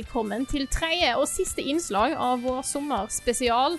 Velkommen 0.00 0.46
til 0.48 0.62
tredje 0.72 1.10
og 1.20 1.26
siste 1.28 1.60
innslag 1.68 2.14
av 2.16 2.40
vår 2.40 2.62
sommerspesial. 2.64 3.74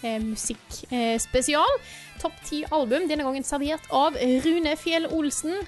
Eh, 0.00 0.14
Musikkspesial. 0.24 1.74
Topp 2.22 2.38
ti 2.48 2.62
album, 2.72 3.04
denne 3.10 3.26
gangen 3.26 3.44
servert 3.44 3.84
av 3.92 4.16
Rune 4.46 4.72
Fjell 4.80 5.04
Olsen. 5.12 5.58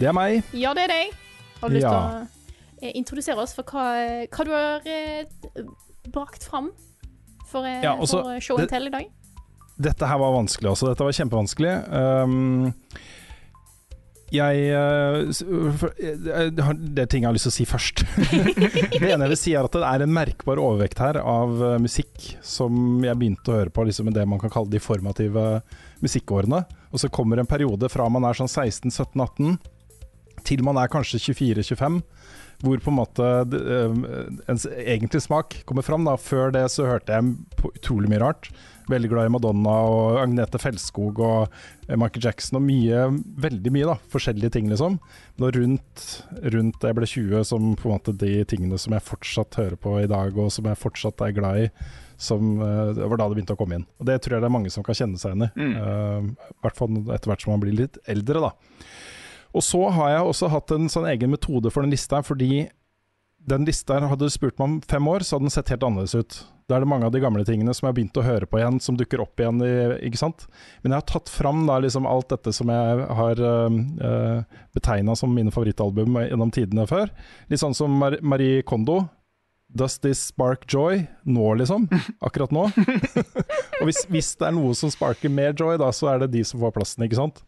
Det 0.00 0.08
er 0.10 0.16
meg. 0.16 0.40
Ja, 0.56 0.72
det 0.74 0.88
er 0.88 0.92
deg. 0.96 1.14
Har 1.60 1.68
du 1.70 1.76
lyst 1.76 1.86
Ja. 1.86 1.92
til 1.92 2.02
å 2.10 2.88
eh, 2.88 2.92
introdusere 2.98 3.38
oss 3.38 3.54
for 3.54 3.62
hva, 3.70 4.26
hva 4.26 4.44
du 4.44 4.50
har 4.50 4.80
eh, 4.84 5.24
brakt 6.10 6.42
fram 6.50 6.72
for, 7.46 7.62
eh, 7.64 7.82
Ja, 7.84 7.94
også- 7.94 8.22
for 8.24 8.40
show 8.40 8.58
and 8.58 8.68
tell 8.68 8.86
i 8.88 8.90
dag? 8.90 9.06
Dette 9.78 10.06
her 10.08 10.18
var 10.18 10.32
vanskelig 10.42 10.72
også. 10.74 10.88
Dette 10.88 11.04
var 11.06 11.12
kjempevanskelig. 11.12 11.92
Um, 11.92 12.74
jeg 14.30 14.56
jeg- 14.70 16.24
jeg 16.24 16.62
har- 16.62 16.74
Det 16.74 16.98
er 17.02 17.06
ting 17.06 17.22
jeg 17.22 17.28
har 17.28 17.34
lyst 17.34 17.48
til 17.48 17.52
å 17.52 17.58
si 17.58 17.64
først. 17.66 18.04
det 19.00 19.02
ene 19.10 19.24
jeg 19.26 19.32
vil 19.34 19.36
si 19.40 19.54
er 19.54 19.64
at 19.64 19.72
det 19.72 19.82
er 19.82 20.02
en 20.06 20.12
merkbar 20.14 20.56
overvekt 20.62 20.98
her 21.02 21.18
av 21.18 21.50
uh, 21.62 21.78
musikk 21.78 22.36
som 22.42 23.02
jeg 23.04 23.16
begynte 23.18 23.50
å 23.50 23.58
høre 23.58 23.70
på 23.74 23.84
liksom 23.86 24.12
det 24.14 24.26
man 24.28 24.38
kan 24.38 24.50
kalle 24.50 24.70
de 24.70 24.78
formative 24.78 25.62
musikkårene. 26.02 26.64
Og 26.92 26.98
så 27.02 27.10
kommer 27.10 27.38
en 27.38 27.46
periode 27.50 27.88
fra 27.90 28.08
man 28.08 28.24
er 28.24 28.34
sånn 28.38 28.48
16-17-18 28.50 29.58
til 30.46 30.62
man 30.64 30.78
er 30.80 30.88
kanskje 30.88 31.18
24-25, 31.20 32.00
hvor 32.64 32.80
på 32.82 32.92
en 32.92 32.98
måte 32.98 33.28
eh, 33.56 34.02
ens 34.50 34.66
egentlige 34.68 35.24
smak 35.24 35.60
kommer 35.68 35.86
fram. 35.86 36.04
Da. 36.08 36.16
Før 36.20 36.52
det 36.54 36.66
så 36.74 36.88
hørte 36.88 37.16
jeg 37.16 37.70
utrolig 37.72 38.10
mye 38.12 38.22
rart. 38.22 38.50
Veldig 38.90 39.10
glad 39.12 39.28
i 39.28 39.32
Madonna 39.32 39.74
og 39.86 40.18
Agnete 40.18 40.58
Felskog 40.60 41.20
og 41.22 41.54
eh, 41.88 41.96
Michael 41.96 42.26
Jackson 42.26 42.58
og 42.60 42.66
mye, 42.66 43.06
veldig 43.40 43.72
mye 43.74 43.88
da, 43.92 43.96
forskjellige 44.12 44.54
ting 44.56 44.70
liksom. 44.72 44.98
Men 45.38 45.56
rundt, 45.56 46.06
rundt 46.56 46.86
jeg 46.86 46.98
ble 46.98 47.10
20 47.14 47.48
som 47.52 47.72
på 47.78 47.88
en 47.88 47.96
måte 47.96 48.16
de 48.20 48.40
tingene 48.50 48.80
som 48.80 48.96
jeg 48.96 49.06
fortsatt 49.06 49.60
hører 49.60 49.80
på 49.80 49.96
i 50.02 50.10
dag 50.10 50.36
og 50.36 50.52
som 50.54 50.68
jeg 50.68 50.80
fortsatt 50.80 51.22
er 51.26 51.36
glad 51.36 51.64
i, 51.64 51.68
som, 52.20 52.56
eh, 52.60 52.92
det 52.98 53.06
var 53.08 53.22
da 53.22 53.30
det 53.30 53.38
begynte 53.38 53.56
å 53.56 53.60
komme 53.60 53.80
inn. 53.80 53.86
Og 54.00 54.10
det 54.10 54.18
tror 54.20 54.36
jeg 54.36 54.44
det 54.44 54.50
er 54.50 54.58
mange 54.58 54.72
som 54.74 54.84
kan 54.84 54.98
kjenne 54.98 55.20
seg 55.20 55.32
igjen 55.32 55.48
i. 55.48 55.52
Mm. 55.56 55.76
Uh, 55.80 56.50
hvert 56.66 56.76
fall 56.76 56.98
etter 57.14 57.32
hvert 57.32 57.46
som 57.46 57.54
man 57.54 57.62
blir 57.62 57.78
litt 57.78 57.96
eldre 58.10 58.42
da. 58.44 58.50
Og 59.56 59.64
så 59.66 59.82
har 59.96 60.14
jeg 60.14 60.28
også 60.28 60.50
hatt 60.52 60.74
en 60.74 60.90
sånn 60.92 61.08
egen 61.10 61.32
metode 61.32 61.72
for 61.74 61.84
den 61.84 61.94
lista, 61.94 62.22
fordi 62.26 62.68
den 63.50 63.64
lista 63.64 63.98
hadde 64.04 64.28
du 64.28 64.32
spurt 64.32 64.58
meg 64.60 64.66
om 64.66 64.80
fem 64.86 65.06
år, 65.08 65.24
så 65.24 65.36
hadde 65.36 65.48
den 65.48 65.54
sett 65.54 65.72
helt 65.72 65.84
annerledes 65.86 66.14
ut. 66.14 66.40
Da 66.70 66.76
er 66.76 66.84
det 66.84 66.90
mange 66.92 67.08
av 67.08 67.14
de 67.14 67.22
gamle 67.22 67.42
tingene 67.46 67.72
som 67.74 67.86
jeg 67.86 67.90
har 67.90 67.96
begynt 67.96 68.18
å 68.20 68.22
høre 68.22 68.46
på 68.46 68.60
igjen, 68.60 68.76
som 68.84 68.98
dukker 68.98 69.22
opp 69.24 69.40
igjen. 69.42 69.58
Ikke 70.06 70.20
sant? 70.20 70.44
Men 70.82 70.92
jeg 70.92 71.02
har 71.02 71.08
tatt 71.08 71.32
fram 71.32 71.64
da 71.66 71.80
liksom 71.82 72.06
alt 72.06 72.28
dette 72.30 72.52
som 72.54 72.70
jeg 72.70 73.06
har 73.18 73.42
uh, 73.42 74.44
betegna 74.76 75.16
som 75.18 75.32
mine 75.34 75.50
favorittalbum 75.54 76.20
gjennom 76.28 76.52
tidene 76.54 76.86
før. 76.90 77.10
Litt 77.50 77.62
sånn 77.64 77.74
som 77.74 77.96
Mar 77.98 78.20
Marie 78.22 78.62
Kondo. 78.62 79.02
Does 79.70 79.98
this 80.02 80.22
spark 80.30 80.64
joy? 80.70 81.04
Nå, 81.30 81.48
liksom. 81.58 81.88
Akkurat 82.26 82.54
nå. 82.54 82.68
Og 83.80 83.84
hvis, 83.88 84.04
hvis 84.10 84.32
det 84.38 84.48
er 84.48 84.54
noe 84.54 84.74
som 84.78 84.90
sparker 84.90 85.30
mer 85.30 85.54
joy, 85.54 85.76
da, 85.78 85.90
så 85.94 86.12
er 86.14 86.24
det 86.24 86.32
de 86.34 86.42
som 86.46 86.62
får 86.62 86.74
plassen, 86.74 87.06
ikke 87.06 87.18
sant. 87.18 87.42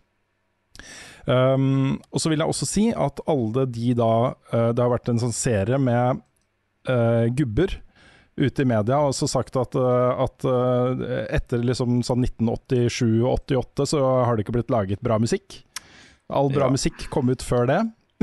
Um, 1.27 2.01
og 2.11 2.19
så 2.19 2.33
vil 2.33 2.43
jeg 2.43 2.51
også 2.51 2.67
si 2.67 2.85
at 2.91 3.21
alle 3.31 3.63
de 3.71 3.93
da 3.95 4.11
uh, 4.35 4.71
Det 4.75 4.83
har 4.83 4.91
vært 4.91 5.11
en 5.13 5.21
sånn 5.23 5.35
serie 5.37 5.79
med 5.79 6.19
uh, 6.91 7.27
gubber 7.31 7.77
ute 8.35 8.65
i 8.65 8.67
media 8.67 8.97
og 9.05 9.13
så 9.15 9.29
sagt 9.31 9.55
at, 9.61 9.77
uh, 9.79 10.25
at 10.25 10.47
uh, 10.49 11.05
etter 11.31 11.63
liksom 11.63 12.01
sånn 12.03 12.25
1987 12.25 13.21
og 13.23 13.37
88 13.37 13.87
så 13.93 14.01
har 14.25 14.35
det 14.35 14.47
ikke 14.47 14.57
blitt 14.57 14.73
laget 14.73 15.05
bra 15.05 15.19
musikk. 15.23 15.61
All 16.33 16.51
bra 16.51 16.67
Ja. 16.67 16.75
musikk 16.75 17.07
kom 17.13 17.31
ut 17.31 17.45
før 17.45 17.69
det. 17.71 17.81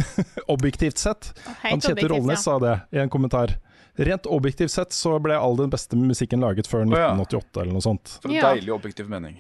Objektivt 0.55 0.97
sett. 0.97 1.31
Han 1.63 1.79
Kjetil 1.83 2.09
Rollnes 2.09 2.41
ja. 2.41 2.43
sa 2.43 2.59
det 2.59 2.75
i 2.97 3.03
en 3.03 3.11
kommentar. 3.11 3.55
Rent 3.99 4.25
objektivt 4.31 4.71
sett 4.71 4.93
så 4.95 5.17
ble 5.19 5.35
all 5.35 5.57
den 5.59 5.71
beste 5.71 5.97
musikken 5.99 6.39
laget 6.39 6.67
før 6.71 6.85
Å 6.88 6.99
ja. 6.99 7.07
1988 7.15 7.61
eller 7.63 7.75
noe 7.75 7.83
sånt. 7.83 8.17
For 8.23 8.31
en 8.31 8.35
Ja. 8.39 8.53
deilig 8.53 8.71
objektiv 8.73 9.09
mening. 9.11 9.39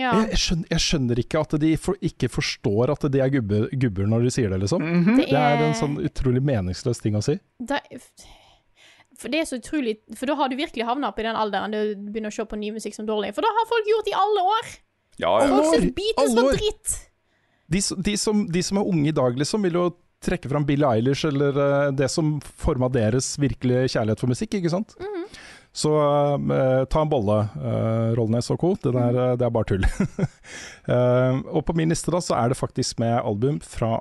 Ja. 0.00 0.12
Jeg, 0.16 0.32
jeg, 0.32 0.40
skjønner, 0.44 0.68
jeg 0.72 0.84
skjønner 0.86 1.22
ikke 1.22 1.40
at 1.44 1.54
de 1.62 1.70
for, 1.80 2.02
ikke 2.10 2.30
forstår 2.32 2.92
at 2.94 3.06
de 3.12 3.22
er 3.22 3.32
gubber, 3.36 3.66
gubber 3.82 4.10
når 4.10 4.26
de 4.26 4.34
sier 4.34 4.52
det, 4.52 4.60
liksom. 4.64 4.84
Mhm. 4.84 5.22
Det 5.22 5.30
er 5.36 5.64
en 5.66 5.76
sånn 5.78 5.98
utrolig 6.00 6.42
meningsløs 6.46 7.02
ting 7.04 7.18
å 7.18 7.24
si. 7.24 7.36
det, 7.60 7.80
For 9.20 9.32
det 9.32 9.42
er 9.42 9.48
så 9.50 9.58
utrolig 9.60 9.98
For 10.16 10.30
da 10.30 10.36
har 10.38 10.48
du 10.48 10.56
virkelig 10.56 10.86
havna 10.88 11.10
i 11.12 11.26
den 11.26 11.36
alderen 11.36 11.74
du 11.76 11.80
begynner 12.08 12.32
å 12.32 12.36
se 12.38 12.46
på 12.48 12.56
ny 12.56 12.72
musikk 12.76 12.96
som 12.96 13.08
dårlig. 13.08 13.34
For 13.36 13.44
da 13.44 13.52
har 13.58 13.68
folk 13.68 13.90
gjort 13.92 14.08
det 14.08 14.14
i 14.14 14.20
alle 14.20 14.46
år! 14.56 14.70
Ja, 15.20 15.32
ja. 15.44 15.48
Folk 15.52 15.74
syns 15.74 15.90
beaten 15.96 16.22
Alle 16.24 16.44
var 16.46 16.56
dritt! 16.56 16.94
De, 17.70 17.80
de, 18.08 18.14
som, 18.18 18.46
de 18.50 18.62
som 18.66 18.80
er 18.80 18.88
unge 18.88 19.12
i 19.12 19.14
dag, 19.14 19.36
liksom, 19.38 19.62
vil 19.68 19.76
jo 19.78 19.84
trekke 20.24 20.50
fram 20.50 20.64
Billie 20.68 20.88
Eilish 20.88 21.24
eller 21.28 21.56
uh, 21.56 21.92
det 21.96 22.08
som 22.12 22.34
forma 22.40 22.90
deres 22.92 23.32
virkelige 23.40 23.92
kjærlighet 23.94 24.20
for 24.20 24.32
musikk, 24.32 24.56
ikke 24.58 24.72
sant. 24.72 24.96
Mhm. 25.00 25.09
Så 25.72 25.90
eh, 25.94 26.84
ta 26.90 27.02
en 27.04 27.10
bolle, 27.12 27.36
uh, 27.62 28.10
Rollnes 28.18 28.48
og 28.50 28.58
co. 28.58 28.72
Det, 28.82 28.90
der, 28.96 29.14
eh, 29.22 29.34
det 29.38 29.46
er 29.46 29.52
bare 29.54 29.68
tull. 29.70 29.86
Eh, 30.90 31.36
og 31.54 31.60
på 31.68 31.74
min 31.78 31.92
liste 31.92 32.10
da, 32.10 32.18
så 32.24 32.34
er 32.34 32.50
det 32.50 32.56
faktisk 32.58 32.98
med 32.98 33.12
album 33.20 33.60
fra 33.62 34.00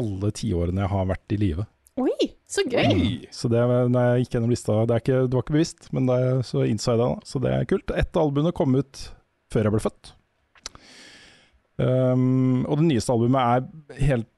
alle 0.00 0.30
tiårene 0.32 0.80
jeg 0.80 0.88
har 0.88 1.08
vært 1.10 1.34
i 1.34 1.36
live. 1.42 1.66
Oi, 2.00 2.28
så 2.48 2.62
gøy! 2.64 2.86
Oi. 2.94 3.10
Så 3.34 3.50
det, 3.52 3.60
når 3.92 4.06
jeg 4.06 4.22
gikk 4.22 4.36
gjennom 4.38 4.54
lista, 4.54 4.76
det, 4.88 4.94
er 4.96 5.02
ikke, 5.02 5.18
det 5.26 5.36
var 5.36 5.44
ikke 5.44 5.56
bevisst, 5.58 5.90
men 5.92 6.06
det, 6.08 6.16
er- 6.30 6.40
så 6.48 6.62
innså 6.64 6.94
jeg 6.94 7.02
det. 7.02 7.08
da. 7.10 7.28
Så 7.28 7.42
det 7.44 7.52
er 7.52 7.68
kult. 7.68 7.92
Ett 8.00 8.16
av 8.16 8.22
albumene 8.30 8.54
kom 8.56 8.78
ut 8.78 9.02
før 9.52 9.68
jeg 9.68 9.74
ble 9.74 9.82
født. 9.84 10.12
Um, 11.82 12.62
og 12.68 12.78
det 12.80 12.88
nyeste 12.88 13.12
albumet 13.12 13.42
er 13.42 14.06
helt 14.06 14.28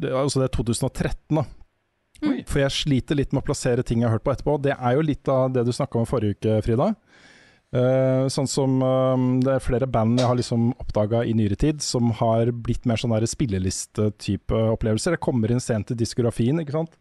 det, 0.00 0.10
Altså 0.10 0.40
det 0.42 0.48
er 0.50 0.54
2013, 0.56 1.38
da. 1.38 1.44
Oi. 2.26 2.42
For 2.48 2.62
jeg 2.62 2.74
sliter 2.74 3.18
litt 3.18 3.32
med 3.34 3.44
å 3.44 3.46
plassere 3.46 3.84
ting 3.86 4.02
jeg 4.02 4.10
har 4.10 4.18
hørt 4.18 4.26
på 4.26 4.34
etterpå. 4.34 4.58
Det 4.64 4.76
er 4.76 4.96
jo 4.96 5.06
litt 5.06 5.30
av 5.32 5.50
det 5.54 5.66
du 5.66 5.72
snakka 5.74 6.00
om 6.00 6.08
forrige 6.08 6.38
uke, 6.38 6.60
Frida. 6.66 6.92
Uh, 7.74 8.28
sånn 8.30 8.46
som 8.46 8.76
uh, 8.78 9.18
Det 9.42 9.56
er 9.56 9.64
flere 9.64 9.88
band 9.90 10.20
jeg 10.20 10.28
har 10.30 10.36
liksom 10.38 10.68
oppdaga 10.78 11.24
i 11.26 11.32
nyere 11.34 11.58
tid 11.58 11.82
som 11.82 12.12
har 12.20 12.52
blitt 12.54 12.86
mer 12.86 13.00
sånn 13.00 13.16
spilleliste-type 13.26 14.60
opplevelser. 14.76 15.16
Jeg 15.16 15.24
kommer 15.26 15.52
inn 15.52 15.62
sent 15.62 15.90
i 15.92 15.98
diskografien, 15.98 16.62
ikke 16.62 16.78
sant. 16.78 16.94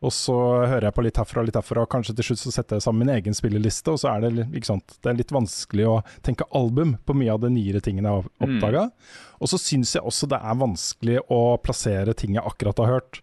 Og 0.00 0.12
så 0.16 0.34
hører 0.64 0.86
jeg 0.88 0.96
på 0.96 1.02
litt 1.04 1.18
herfra 1.20 1.42
og 1.42 1.50
litt 1.50 1.58
herfra, 1.58 1.82
og 1.84 1.90
kanskje 1.92 2.14
til 2.16 2.30
slutt 2.30 2.40
så 2.40 2.52
setter 2.54 2.78
jeg 2.78 2.86
sammen 2.86 3.04
min 3.04 3.12
egen 3.18 3.36
spilleliste, 3.36 3.92
og 3.92 4.00
så 4.00 4.14
er 4.14 4.24
det, 4.24 4.46
ikke 4.56 4.70
sant? 4.70 4.94
det 4.96 5.10
er 5.10 5.18
litt 5.18 5.34
vanskelig 5.34 5.88
å 5.90 5.98
tenke 6.24 6.48
album 6.56 6.94
på 7.04 7.16
mye 7.20 7.34
av 7.34 7.42
de 7.42 7.50
nyere 7.52 7.82
tingene 7.84 8.08
jeg 8.08 8.22
har 8.22 8.46
oppdaga. 8.46 8.86
Og 9.44 9.52
så 9.52 9.60
syns 9.60 9.92
jeg 9.98 10.06
også 10.08 10.30
det 10.32 10.40
er 10.40 10.62
vanskelig 10.62 11.20
å 11.28 11.42
plassere 11.60 12.16
ting 12.16 12.38
jeg 12.38 12.46
akkurat 12.48 12.80
har 12.80 12.94
hørt. 12.94 13.20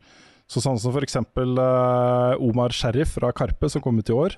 Så 0.47 0.63
sånn 0.63 0.79
som 0.79 0.93
for 0.95 1.03
eksempel 1.03 1.59
eh, 1.59 2.43
Omar 2.43 2.75
Sheriff 2.75 3.17
fra 3.17 3.33
Karpe, 3.35 3.69
som 3.69 3.83
kom 3.83 3.99
ut 3.99 4.11
i 4.11 4.15
år. 4.15 4.37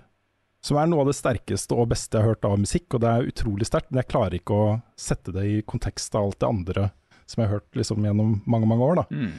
Som 0.66 0.80
er 0.82 0.90
noe 0.90 1.06
av 1.06 1.12
det 1.12 1.16
sterkeste 1.16 1.78
og 1.78 1.92
beste 1.94 2.18
jeg 2.18 2.26
har 2.26 2.34
hørt 2.34 2.48
av 2.48 2.58
musikk, 2.60 2.90
og 2.98 3.04
det 3.04 3.12
er 3.12 3.30
utrolig 3.30 3.68
sterkt. 3.70 3.92
Men 3.92 4.02
jeg 4.02 4.12
klarer 4.12 4.40
ikke 4.40 4.58
å 4.58 4.72
sette 5.00 5.32
det 5.36 5.46
i 5.48 5.62
kontekst 5.64 6.18
av 6.18 6.28
alt 6.28 6.42
det 6.42 6.50
andre 6.50 6.90
som 7.30 7.44
jeg 7.44 7.50
har 7.50 7.60
hørt 7.60 7.78
liksom, 7.78 8.06
gjennom 8.06 8.40
mange, 8.50 8.68
mange 8.70 8.86
år. 8.90 9.04
Mm. 9.14 9.32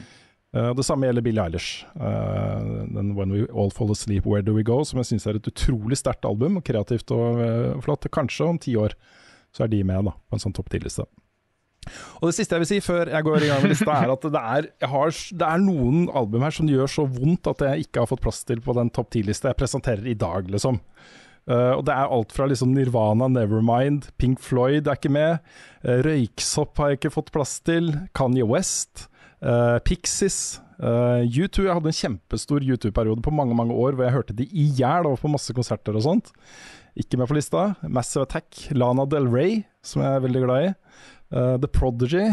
Uh, 0.55 0.71
det 0.75 0.85
samme 0.87 1.07
gjelder 1.07 1.25
Billie 1.25 1.43
Eilish. 1.43 1.85
Uh, 1.95 2.87
den 2.87 3.13
'When 3.15 3.35
We 3.35 3.45
All 3.51 3.71
Fall 3.71 3.91
Asleep, 3.91 4.25
Where 4.25 4.43
Do 4.43 4.55
We 4.55 4.63
Go', 4.63 4.83
som 4.87 4.99
jeg 4.99 5.11
syns 5.11 5.27
er 5.27 5.39
et 5.39 5.47
utrolig 5.51 5.99
sterkt 5.99 6.27
album, 6.27 6.57
og 6.57 6.65
kreativt 6.67 7.11
og 7.11 7.39
uh, 7.43 7.81
flott. 7.83 8.07
Kanskje 8.11 8.47
om 8.47 8.59
ti 8.59 8.75
år 8.79 8.95
så 9.51 9.65
er 9.65 9.71
de 9.71 9.83
med 9.83 10.07
da, 10.07 10.15
på 10.15 10.37
en 10.37 10.43
sånn 10.43 10.55
topp 10.55 10.71
ti-liste. 10.71 11.03
Og 12.21 12.29
Det 12.29 12.35
siste 12.37 12.55
jeg 12.55 12.63
vil 12.63 12.69
si 12.69 12.79
før 12.85 13.09
jeg 13.09 13.25
går 13.25 13.43
i 13.45 13.47
gang 13.49 13.63
med 13.63 13.73
lista, 13.73 13.95
er 13.95 14.13
at 14.13 14.27
det 14.35 14.41
er, 14.41 14.67
har, 14.91 15.15
det 15.41 15.47
er 15.47 15.63
noen 15.63 16.05
album 16.13 16.45
her 16.45 16.53
som 16.53 16.69
gjør 16.69 16.91
så 16.93 17.07
vondt 17.09 17.49
at 17.49 17.63
jeg 17.65 17.87
ikke 17.87 18.03
har 18.03 18.11
fått 18.11 18.23
plass 18.23 18.43
til 18.45 18.61
på 18.63 18.75
den 18.77 18.91
topp 18.93 19.09
ti-lista 19.15 19.49
jeg 19.49 19.59
presenterer 19.59 20.05
i 20.11 20.17
dag, 20.17 20.49
liksom. 20.53 20.77
Uh, 21.49 21.73
og 21.73 21.85
det 21.87 21.93
er 21.95 22.11
alt 22.13 22.33
fra 22.35 22.45
liksom 22.45 22.75
Nirvana, 22.75 23.25
Nevermind, 23.33 24.11
Pink 24.21 24.43
Floyd 24.45 24.85
er 24.85 24.99
ikke 24.99 25.09
med. 25.13 25.39
Uh, 25.81 25.97
Røyksopp 26.05 26.77
har 26.77 26.91
jeg 26.91 27.01
ikke 27.01 27.15
fått 27.17 27.31
plass 27.33 27.55
til. 27.65 27.89
Kanye 28.17 28.45
West. 28.45 29.07
Uh, 29.41 29.81
Pixies. 29.81 30.61
Uh, 30.77 31.25
U2, 31.25 31.65
Jeg 31.65 31.73
hadde 31.73 31.89
en 31.89 31.97
kjempestor 31.97 32.61
U2-periode 32.61 33.25
på 33.25 33.33
mange 33.33 33.57
mange 33.57 33.73
år 33.73 33.97
hvor 33.97 34.05
jeg 34.05 34.15
hørte 34.15 34.37
de 34.37 34.47
i 34.49 34.67
hjel 34.77 35.09
og 35.09 35.19
på 35.21 35.29
masse 35.33 35.53
konserter 35.57 35.97
og 35.97 36.05
sånt. 36.05 36.31
Ikke 36.97 37.17
med 37.17 37.29
på 37.29 37.37
lista. 37.37 37.71
Massive 37.81 38.27
Attack. 38.27 38.67
Lana 38.77 39.07
Del 39.09 39.29
Rey, 39.31 39.63
som 39.81 40.05
jeg 40.05 40.13
er 40.13 40.25
veldig 40.27 40.45
glad 40.45 40.69
i. 40.69 40.71
Eh, 41.31 41.57
The 41.63 41.67
Prodigy. 41.67 42.25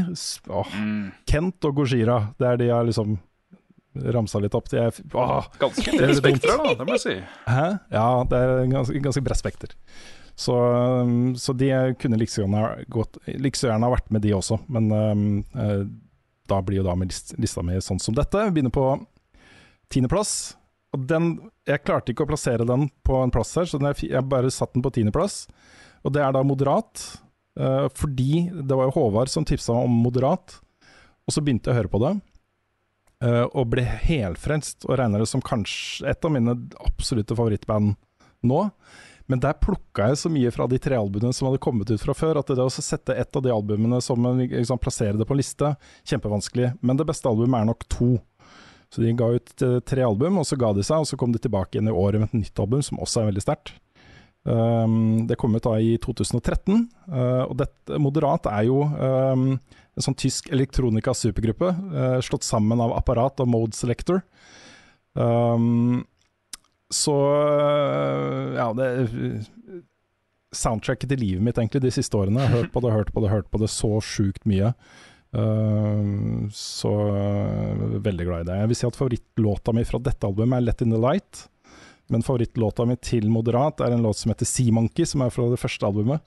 oh, 0.50 0.66
Mm. 0.74 1.12
Kent 1.26 1.64
og 1.64 1.74
Gojira. 1.76 2.34
Det 2.38 2.46
er 2.46 2.56
de 2.56 2.68
jeg 2.68 2.74
har 2.76 2.86
liksom 2.88 3.18
ramsa 4.14 4.38
litt 4.42 4.54
opp. 4.54 4.70
Er, 4.72 4.92
åh, 5.14 5.46
Ganske 5.58 5.94
bredt 5.96 6.18
spekter, 6.18 6.56
da, 6.58 6.74
det 6.78 6.86
må 6.86 6.96
jeg 6.96 7.04
si. 7.04 7.16
Hæ? 7.46 7.66
Ja, 7.94 8.06
det 8.28 8.38
er 8.38 8.66
ganske, 8.70 9.00
ganske 9.02 9.22
bredt 9.24 9.40
spekter. 9.40 9.74
Så, 10.38 10.54
um, 10.54 11.34
så 11.34 11.52
de 11.58 11.70
kunne 11.98 12.18
like 12.18 12.30
gjerne 12.30 13.82
ha 13.82 13.90
vært 13.90 14.10
med 14.14 14.22
de 14.22 14.36
også, 14.36 14.60
men 14.70 14.92
um, 14.94 15.24
uh, 15.56 15.82
da 16.48 16.60
blir 16.62 16.78
jo 16.78 16.84
da 16.86 16.94
med 16.94 17.10
list, 17.10 17.34
lista 17.42 17.64
mi 17.66 17.80
sånn 17.82 17.98
som 17.98 18.14
dette. 18.14 18.44
Vi 18.46 18.54
Begynner 18.58 18.74
på 18.74 18.86
tiendeplass. 19.90 20.54
Og 20.94 21.02
den 21.04 21.34
Jeg 21.68 21.82
klarte 21.84 22.14
ikke 22.14 22.24
å 22.24 22.30
plassere 22.30 22.64
den 22.64 22.86
på 23.04 23.18
en 23.20 23.32
plass 23.34 23.50
her, 23.58 23.66
så 23.68 23.80
den 23.80 23.90
er, 23.90 23.98
jeg 23.98 24.24
bare 24.30 24.50
satt 24.54 24.72
den 24.72 24.84
på 24.84 24.92
tiendeplass. 24.94 25.42
Og 26.06 26.14
det 26.14 26.22
er 26.22 26.32
da 26.32 26.40
moderat, 26.46 27.02
eh, 27.58 27.86
fordi 27.94 28.48
det 28.54 28.78
var 28.78 28.88
jo 28.88 28.96
Håvard 28.96 29.32
som 29.32 29.46
tipsa 29.46 29.76
om 29.84 30.00
moderat, 30.04 30.58
og 31.26 31.34
så 31.34 31.44
begynte 31.44 31.70
jeg 31.70 31.76
å 31.76 31.80
høre 31.82 31.92
på 31.92 32.02
det. 32.06 32.16
Uh, 33.18 33.50
og 33.50 33.72
ble 33.72 33.82
helfrelst, 33.82 34.84
og 34.86 34.94
regner 35.00 35.18
det 35.18 35.26
som 35.26 35.42
kanskje 35.42 36.06
et 36.06 36.22
av 36.22 36.30
mine 36.30 36.52
absolutte 36.86 37.34
favorittband 37.34 37.96
nå. 38.46 38.60
Men 39.28 39.42
der 39.42 39.58
plukka 39.60 40.06
jeg 40.08 40.20
så 40.22 40.30
mye 40.32 40.52
fra 40.54 40.64
de 40.70 40.78
tre 40.80 40.96
albumene 40.96 41.34
som 41.36 41.50
hadde 41.50 41.60
kommet 41.60 41.90
ut 41.90 42.00
fra 42.00 42.14
før, 42.16 42.38
at 42.40 42.48
det 42.48 42.64
å 42.64 42.70
sette 42.72 43.12
ett 43.12 43.36
av 43.36 43.42
de 43.44 43.52
albumene 43.52 43.98
som 44.00 44.24
en, 44.24 44.38
liksom, 44.40 44.80
plassere 44.80 45.18
det 45.18 45.26
på 45.28 45.34
en 45.36 45.40
liste, 45.42 45.72
kjempevanskelig. 46.08 46.70
Men 46.80 46.96
det 46.96 47.04
beste 47.10 47.28
albumet 47.28 47.60
er 47.60 47.68
nok 47.68 47.84
to. 47.92 48.14
Så 48.88 49.04
de 49.04 49.12
ga 49.12 49.28
ut 49.34 49.66
eh, 49.66 49.80
tre 49.84 50.06
album, 50.06 50.38
og 50.40 50.46
så 50.48 50.56
ga 50.56 50.72
de 50.72 50.86
seg, 50.86 51.02
og 51.02 51.10
så 51.10 51.18
kom 51.20 51.34
de 51.34 51.42
tilbake 51.44 51.76
igjen 51.76 51.90
i 51.90 51.92
året 51.92 52.22
med 52.22 52.30
et 52.30 52.38
nytt 52.40 52.62
album, 52.64 52.80
som 52.86 53.02
også 53.04 53.20
er 53.20 53.28
veldig 53.28 53.44
sterkt. 53.44 53.74
Um, 54.46 55.26
det 55.28 55.36
kom 55.36 55.56
ut 55.56 55.64
da 55.64 55.74
i 55.82 55.96
2013, 56.00 56.84
uh, 57.10 57.44
og 57.48 57.56
dette 57.58 57.98
Moderat 58.00 58.46
er 58.48 58.68
jo 58.68 58.84
um, 58.86 59.50
en 59.58 60.04
sånn 60.04 60.16
tysk 60.18 60.48
elektronika-supergruppe, 60.54 61.72
uh, 61.92 62.18
slått 62.24 62.46
sammen 62.46 62.80
av 62.80 62.94
Apparat 62.96 63.42
og 63.42 63.50
Mode 63.50 63.76
Selector. 63.76 64.22
Um, 65.18 66.06
så 66.94 67.12
uh, 67.12 68.56
ja, 68.56 68.70
det 68.78 68.88
Soundtracket 70.54 71.10
til 71.10 71.20
livet 71.20 71.44
mitt 71.44 71.58
egentlig 71.60 71.82
de 71.84 71.92
siste 71.92 72.16
årene. 72.16 72.46
Jeg 72.46 72.54
hørt 72.54 72.72
på 72.72 72.80
det, 72.80 72.94
hørt 72.94 73.10
på 73.12 73.20
det, 73.20 73.32
hørt 73.34 73.50
på 73.52 73.60
det 73.60 73.68
så 73.68 73.98
sjukt 74.00 74.46
mye. 74.48 74.72
Uh, 75.36 76.48
så 76.56 76.94
veldig 78.00 78.28
glad 78.30 78.46
i 78.46 78.48
det. 78.48 78.56
Jeg 78.62 78.70
vil 78.70 78.80
si 78.80 78.88
at 78.88 78.96
favorittlåta 78.96 79.76
mi 79.76 79.84
fra 79.84 80.00
dette 80.00 80.24
albumet 80.24 80.62
er 80.62 80.64
'Let 80.64 80.86
In 80.86 80.94
The 80.94 81.02
Light'. 81.04 81.44
Men 82.08 82.24
favorittlåta 82.24 82.86
mi 82.88 82.96
til 83.04 83.28
Moderat 83.32 83.82
er 83.84 83.92
en 83.92 84.04
låt 84.04 84.20
som 84.20 84.32
heter 84.32 84.48
Sea 84.48 84.72
Monkey, 84.72 85.06
som 85.06 85.24
er 85.24 85.32
fra 85.34 85.48
det 85.52 85.60
første 85.60 85.86
albumet. 85.88 86.24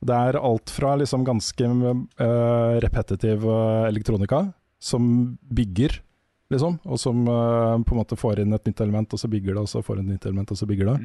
Det 0.00 0.16
er 0.16 0.38
alt 0.40 0.72
fra 0.72 0.94
liksom 0.96 1.26
ganske 1.26 1.66
uh, 1.68 2.78
repetitiv 2.80 3.44
uh, 3.44 3.84
elektronika, 3.90 4.46
som 4.80 5.10
bygger, 5.52 5.98
liksom, 6.52 6.78
og 6.88 7.02
som 7.02 7.20
uh, 7.28 7.76
på 7.84 7.92
en 7.92 8.00
måte 8.00 8.16
får 8.16 8.40
inn 8.40 8.56
et 8.56 8.70
nytt 8.70 8.80
element, 8.80 9.12
og 9.12 9.20
så 9.20 9.28
bygger 9.28 9.58
det, 9.58 9.66
og 9.66 9.68
så 9.68 9.84
får 9.84 10.00
inn 10.00 10.08
et 10.08 10.16
nytt 10.16 10.30
element, 10.30 10.54
og 10.54 10.60
så 10.62 10.68
bygger 10.70 10.88
det. 10.94 10.96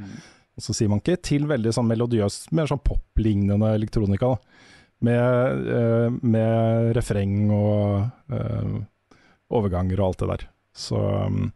Og 0.56 0.63
så 0.63 0.77
Sea 0.77 0.91
Monkey, 0.91 1.19
til 1.19 1.50
veldig 1.50 1.75
sånn 1.75 1.91
melodiøs, 1.91 2.45
mer 2.56 2.71
sånn 2.71 2.83
poplignende 2.88 3.73
elektronika. 3.75 4.31
da. 4.31 4.71
Med, 5.03 5.65
med 6.23 6.94
refreng 6.95 7.50
og 7.51 8.31
overganger 9.51 10.00
og 10.00 10.07
alt 10.07 10.21
det 10.21 10.29
der. 10.31 10.45
Så 10.75 11.01
um, 11.27 11.51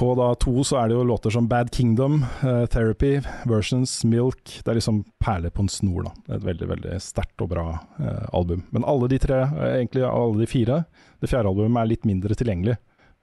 på 0.00 0.14
da 0.16 0.30
to 0.40 0.62
så 0.64 0.78
er 0.80 0.88
det 0.88 0.96
jo 0.96 1.04
låter 1.04 1.32
som 1.34 1.48
Bad 1.48 1.68
Kingdom, 1.74 2.22
uh, 2.40 2.64
Therapy, 2.72 3.18
Versions, 3.44 3.98
Milk. 4.04 4.40
Det 4.64 4.72
er 4.72 4.78
liksom 4.78 5.02
perler 5.20 5.52
på 5.52 5.66
en 5.66 5.68
snor, 5.68 6.06
da. 6.06 6.12
Det 6.24 6.32
er 6.32 6.38
et 6.38 6.46
veldig 6.46 6.68
veldig 6.70 7.00
sterkt 7.04 7.44
og 7.44 7.50
bra 7.52 7.66
uh, 7.98 8.24
album. 8.36 8.62
Men 8.72 8.86
alle 8.88 9.10
de 9.12 9.18
tre, 9.20 9.42
uh, 9.50 9.66
egentlig 9.74 10.06
alle 10.08 10.40
de 10.40 10.48
fire, 10.48 10.78
det 11.20 11.28
fjerde 11.28 11.52
albumet 11.52 11.82
er 11.82 11.90
litt 11.92 12.08
mindre 12.08 12.38
tilgjengelig 12.38 12.78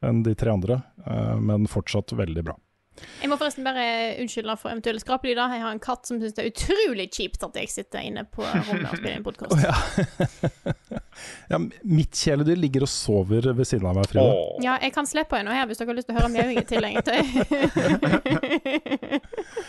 enn 0.06 0.22
de 0.22 0.36
tre 0.38 0.52
andre, 0.54 0.76
men 1.42 1.64
fortsatt 1.66 2.14
veldig 2.14 2.44
bra. 2.46 2.54
Jeg 3.22 3.30
må 3.32 3.38
forresten 3.40 3.66
bare 3.66 3.86
unnskylde 4.22 4.56
for 4.60 4.72
eventuelle 4.72 5.02
skrapelyder. 5.02 5.54
Jeg 5.56 5.64
har 5.64 5.74
en 5.76 5.82
katt 5.84 6.10
som 6.10 6.20
syns 6.22 6.36
det 6.38 6.44
er 6.44 6.52
utrolig 6.52 7.08
kjipt 7.14 7.44
at 7.46 7.58
jeg 7.62 7.72
sitter 7.72 8.06
inne 8.06 8.24
på 8.26 8.42
rommet 8.46 8.90
og 8.90 8.98
spiller 8.98 9.18
inn 9.20 9.26
podkast. 9.26 9.54
Oh, 9.54 9.60
ja. 9.62 9.76
ja, 11.54 11.62
mitt 11.84 12.14
kjæledyr 12.18 12.58
ligger 12.60 12.88
og 12.88 12.92
sover 12.92 13.52
ved 13.58 13.66
siden 13.70 13.88
av 13.90 13.98
meg, 14.00 14.10
Frida. 14.12 14.28
Oh. 14.28 14.58
Ja, 14.66 14.78
jeg 14.84 14.92
kan 14.98 15.10
slippe 15.10 15.40
henne 15.40 15.54
her 15.56 15.66
hvis 15.70 15.82
dere 15.82 15.94
har 15.94 16.00
lyst 16.00 16.10
til 16.10 16.18
å 16.18 16.20
høre 16.22 16.34
mjauing 16.34 16.58
i 16.62 16.68
tillegg. 16.68 16.96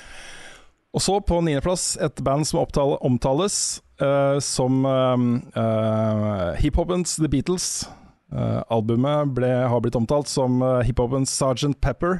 Og 0.96 1.04
så 1.04 1.18
på 1.20 1.36
niendeplass 1.44 1.92
et 2.02 2.20
band 2.24 2.48
som 2.48 2.62
opptale, 2.62 2.96
omtales 3.04 3.78
uh, 4.00 4.40
som 4.42 4.86
uh, 4.88 6.56
hiphopens 6.58 7.18
The 7.20 7.28
Beatles. 7.30 7.88
Eh, 8.28 8.60
albumet 8.68 9.30
ble, 9.32 9.48
har 9.48 9.80
blitt 9.80 9.96
omtalt 9.96 10.28
som 10.28 10.60
uh, 10.60 10.82
hiphopens 10.84 11.32
Sergeant 11.32 11.78
Pepper. 11.80 12.18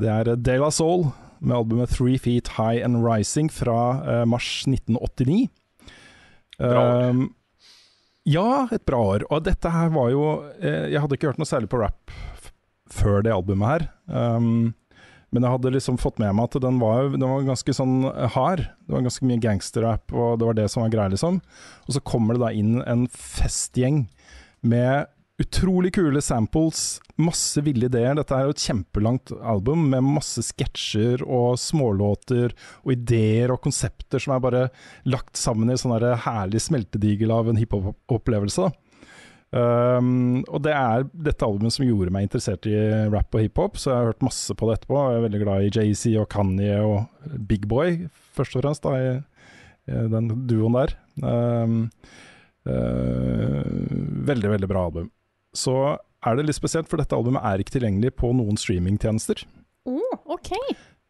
Det 0.00 0.10
er 0.12 0.32
uh, 0.32 0.36
De 0.36 0.58
La 0.60 0.70
Soul 0.74 1.08
med 1.40 1.56
albumet 1.56 1.92
Three 1.92 2.18
Feet 2.20 2.54
High 2.56 2.84
and 2.84 3.02
Rising 3.04 3.50
fra 3.52 3.78
eh, 4.08 4.22
mars 4.24 4.64
1989. 4.66 5.50
Bra 6.58 6.80
år. 6.80 7.10
Um, 7.10 7.26
ja, 8.24 8.66
et 8.72 8.86
bra 8.88 9.02
år. 9.12 9.26
Og 9.30 9.44
dette 9.44 9.70
her 9.70 9.92
var 9.94 10.08
jo 10.14 10.24
eh, 10.56 10.88
Jeg 10.94 11.02
hadde 11.02 11.18
ikke 11.18 11.28
hørt 11.28 11.42
noe 11.42 11.48
særlig 11.48 11.68
på 11.70 11.82
rap 11.82 12.14
før 12.88 13.20
det 13.26 13.34
albumet 13.34 13.68
her. 13.68 13.86
Um, 14.08 14.72
men 15.34 15.44
jeg 15.44 15.52
hadde 15.52 15.74
liksom 15.74 15.98
fått 16.00 16.20
med 16.22 16.32
meg 16.38 16.48
at 16.48 16.56
den 16.62 16.78
var, 16.80 17.10
den 17.12 17.26
var 17.26 17.44
ganske 17.44 17.74
sånn 17.76 18.06
hard. 18.32 18.62
Det 18.86 18.94
var 18.94 19.04
ganske 19.04 19.26
mye 19.28 19.42
gangsterrap, 19.42 20.14
og 20.14 20.38
det 20.40 20.48
var 20.48 20.56
det 20.56 20.68
som 20.72 20.84
var 20.84 20.92
greia, 20.94 21.12
liksom. 21.12 21.40
Og 21.84 21.96
så 21.96 22.02
kommer 22.06 22.36
det 22.38 22.44
da 22.44 22.52
inn 22.54 22.78
en 22.86 23.04
festgjeng 23.12 24.06
med 24.64 25.10
utrolig 25.42 25.92
kule 25.94 26.20
samples, 26.24 26.98
masse 27.20 27.60
ville 27.64 27.90
ideer. 27.90 28.14
Dette 28.16 28.32
er 28.36 28.46
jo 28.46 28.54
et 28.54 28.62
kjempelangt 28.62 29.34
album 29.36 29.84
med 29.92 30.06
masse 30.06 30.40
sketsjer 30.46 31.24
og 31.24 31.58
smålåter 31.60 32.54
og 32.84 32.94
ideer 32.94 33.52
og 33.52 33.60
konsepter 33.66 34.22
som 34.22 34.36
er 34.36 34.44
bare 34.44 34.64
lagt 35.08 35.36
sammen 35.40 35.72
i 35.72 35.76
sånn 35.80 35.96
herlig 36.24 36.62
smeltedigel 36.64 37.34
av 37.34 37.50
en 37.52 37.60
hiphop-opplevelse. 37.60 38.70
Um, 39.56 40.42
og 40.50 40.64
det 40.66 40.72
er 40.74 41.04
dette 41.12 41.46
albumet 41.46 41.72
som 41.72 41.84
gjorde 41.86 42.12
meg 42.12 42.26
interessert 42.26 42.66
i 42.68 42.76
rap 43.12 43.36
og 43.36 43.44
hiphop, 43.44 43.78
så 43.78 43.92
jeg 43.92 43.98
har 44.00 44.08
hørt 44.10 44.24
masse 44.26 44.56
på 44.56 44.68
det 44.68 44.78
etterpå. 44.78 44.98
Jeg 44.98 45.20
er 45.20 45.26
veldig 45.28 45.42
glad 45.44 45.66
i 45.66 45.70
Jay-Z 45.70 46.16
og 46.20 46.28
Kanye 46.32 46.80
og 46.82 47.36
Big 47.48 47.68
Boy, 47.70 48.08
først 48.36 48.56
og 48.56 48.64
fremst, 48.64 48.88
da, 48.88 48.96
i, 48.96 49.92
i 49.92 50.06
den 50.12 50.32
duoen 50.50 50.80
der. 50.80 50.96
Um, 51.22 51.78
uh, 52.68 53.62
veldig, 54.32 54.50
veldig 54.56 54.72
bra 54.72 54.88
album. 54.90 55.12
Så 55.56 55.96
er 56.26 56.36
det 56.36 56.48
litt 56.48 56.58
spesielt, 56.58 56.88
for 56.90 57.00
dette 57.00 57.16
albumet 57.16 57.44
er 57.46 57.62
ikke 57.62 57.76
tilgjengelig 57.78 58.14
på 58.20 58.32
noen 58.36 58.58
streamingtjenester. 58.60 59.44
oh, 59.86 60.16
OK. 60.36 60.52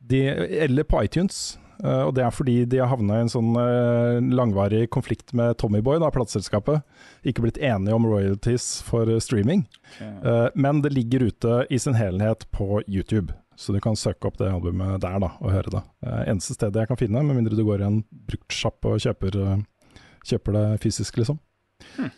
De, 0.06 0.26
eller 0.62 0.86
på 0.86 1.02
iTunes. 1.04 1.56
Uh, 1.84 2.06
og 2.08 2.14
det 2.16 2.22
er 2.24 2.32
fordi 2.32 2.54
de 2.64 2.78
har 2.80 2.88
havna 2.88 3.18
i 3.18 3.24
en 3.26 3.30
sånn 3.32 3.50
uh, 3.52 4.16
langvarig 4.32 4.86
konflikt 4.92 5.34
med 5.36 5.58
Tommyboy, 5.60 5.98
da, 6.00 6.08
plateselskapet. 6.14 6.84
Ikke 7.28 7.44
blitt 7.44 7.60
enige 7.60 7.96
om 7.96 8.06
royalties 8.08 8.78
for 8.86 9.10
eh, 9.10 9.20
streaming. 9.20 9.66
Eh, 10.00 10.46
men 10.54 10.80
det 10.84 10.92
ligger 10.94 11.26
ute 11.28 11.58
i 11.70 11.78
sin 11.82 11.96
helhet 11.98 12.46
på 12.54 12.80
YouTube. 12.86 13.34
Så 13.56 13.74
du 13.74 13.80
kan 13.82 13.96
søke 13.98 14.28
opp 14.28 14.38
det 14.38 14.52
albumet 14.52 15.00
der 15.02 15.18
da, 15.20 15.32
og 15.40 15.52
høre 15.52 15.72
det. 15.72 15.82
Eneste 16.28 16.54
stedet 16.54 16.82
jeg 16.82 16.90
kan 16.90 17.00
finne, 17.00 17.24
med 17.24 17.40
mindre 17.40 17.56
du 17.56 17.64
går 17.66 17.82
i 17.82 17.88
en 17.88 18.02
bruktsjapp 18.28 18.88
og 18.88 19.00
kjøper, 19.02 19.38
kjøper 20.28 20.58
det 20.58 20.64
fysisk, 20.84 21.16
liksom. 21.18 21.40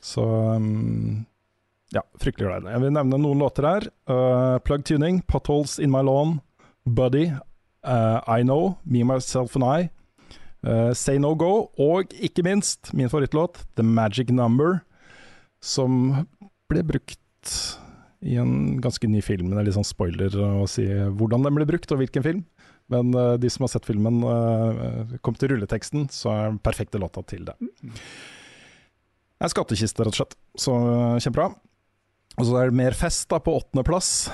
Så 0.04 0.24
um, 0.58 1.22
ja, 1.94 2.02
fryktelig 2.20 2.48
glad 2.48 2.62
i 2.62 2.66
det. 2.66 2.72
Jeg 2.74 2.84
vil 2.84 2.96
nevne 2.96 3.20
noen 3.22 3.42
låter 3.42 3.66
her. 3.68 3.86
Uh, 4.10 4.58
Plug 4.64 4.84
Tuning, 4.84 5.22
Potholes 5.28 5.78
In 5.80 5.92
My 5.92 6.02
Lawn, 6.04 6.38
Buddy, 6.84 7.30
uh, 7.86 8.20
I 8.28 8.42
Know, 8.44 8.76
Me, 8.84 9.04
Myself 9.08 9.56
and 9.56 9.64
I, 9.64 9.88
uh, 10.66 10.92
Say 10.92 11.18
No 11.22 11.34
Go, 11.38 11.70
og 11.80 12.12
ikke 12.12 12.44
minst 12.46 12.92
min 12.96 13.08
favorittlåt, 13.08 13.62
The 13.80 13.86
Magic 13.86 14.32
Number, 14.34 14.82
som 15.64 16.26
ble 16.68 16.84
brukt 16.86 17.54
i 18.20 18.36
en 18.36 18.80
ganske 18.82 19.08
ny 19.08 19.22
film. 19.24 19.48
Det 19.50 19.60
er 19.60 19.68
litt 19.68 19.76
sånn 19.78 19.86
spoiler 19.86 20.34
å 20.34 20.66
si 20.68 20.84
hvordan 20.86 21.46
den 21.46 21.56
ble 21.56 21.66
brukt, 21.68 21.92
og 21.94 22.02
hvilken 22.02 22.24
film. 22.26 22.44
Men 22.90 23.12
de 23.12 23.50
som 23.52 23.66
har 23.66 23.70
sett 23.70 23.86
filmen, 23.86 24.22
kom 25.22 25.36
til 25.36 25.52
rulleteksten, 25.52 26.06
så 26.10 26.32
er 26.32 26.44
den 26.48 26.58
perfekte 26.64 26.98
låta 27.00 27.22
til 27.28 27.44
det. 27.46 27.54
Det 29.38 29.46
er 29.46 29.52
skattkiste, 29.52 30.02
rett 30.02 30.14
og 30.14 30.18
slett. 30.18 30.34
Så 30.58 30.74
kjempebra. 31.22 31.52
Og 32.38 32.46
så 32.46 32.54
er 32.60 32.70
det 32.70 32.78
mer 32.78 32.94
fest 32.96 33.26
da 33.32 33.40
på 33.42 33.56
åttendeplass. 33.58 34.28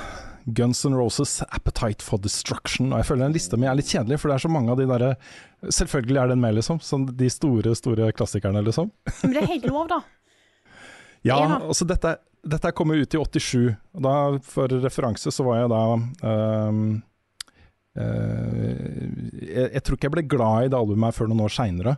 Guns 0.45 0.83
N' 0.85 0.93
Roses 0.97 1.39
'Appetite 1.47 2.05
for 2.05 2.21
Destruction'. 2.21 2.91
Og 2.93 2.99
jeg 3.01 3.07
føler 3.09 3.25
den 3.25 3.33
lista 3.37 3.57
mi 3.57 3.67
er 3.67 3.79
litt 3.79 3.89
kjedelig, 3.89 4.19
for 4.21 4.29
det 4.29 4.35
er 4.37 4.45
så 4.45 4.51
mange 4.53 4.71
av 4.75 4.77
de 4.81 4.87
derre 4.91 5.15
Selvfølgelig 5.65 6.19
er 6.21 6.29
den 6.29 6.41
med, 6.43 6.55
liksom. 6.59 6.77
Sånn 6.85 7.07
de 7.17 7.31
store, 7.33 7.73
store 7.75 8.11
klassikerne, 8.13 8.61
liksom. 8.67 8.91
Men 9.23 9.33
det 9.33 9.41
er 9.43 9.53
helt 9.55 9.67
lov, 9.71 9.89
da. 9.89 10.03
Ja, 11.25 11.39
Ja. 11.41 11.57
altså 11.65 11.87
dette, 11.89 12.19
dette 12.45 12.73
kom 12.77 12.93
jo 12.93 13.01
ut 13.01 13.15
i 13.17 13.17
87. 13.17 13.77
Og 13.97 14.03
da, 14.05 14.15
for 14.45 14.69
referanse, 14.69 15.33
så 15.33 15.47
var 15.47 15.63
jeg 15.63 15.71
da 15.73 15.79
um, 16.69 16.83
uh, 17.97 19.41
jeg, 19.41 19.71
jeg 19.73 19.83
tror 19.87 19.97
ikke 19.97 20.11
jeg 20.11 20.15
ble 20.19 20.27
glad 20.29 20.67
i 20.67 20.69
det 20.69 20.77
albumet 20.77 21.17
før 21.17 21.31
noen 21.33 21.47
år 21.47 21.55
seinere. 21.57 21.97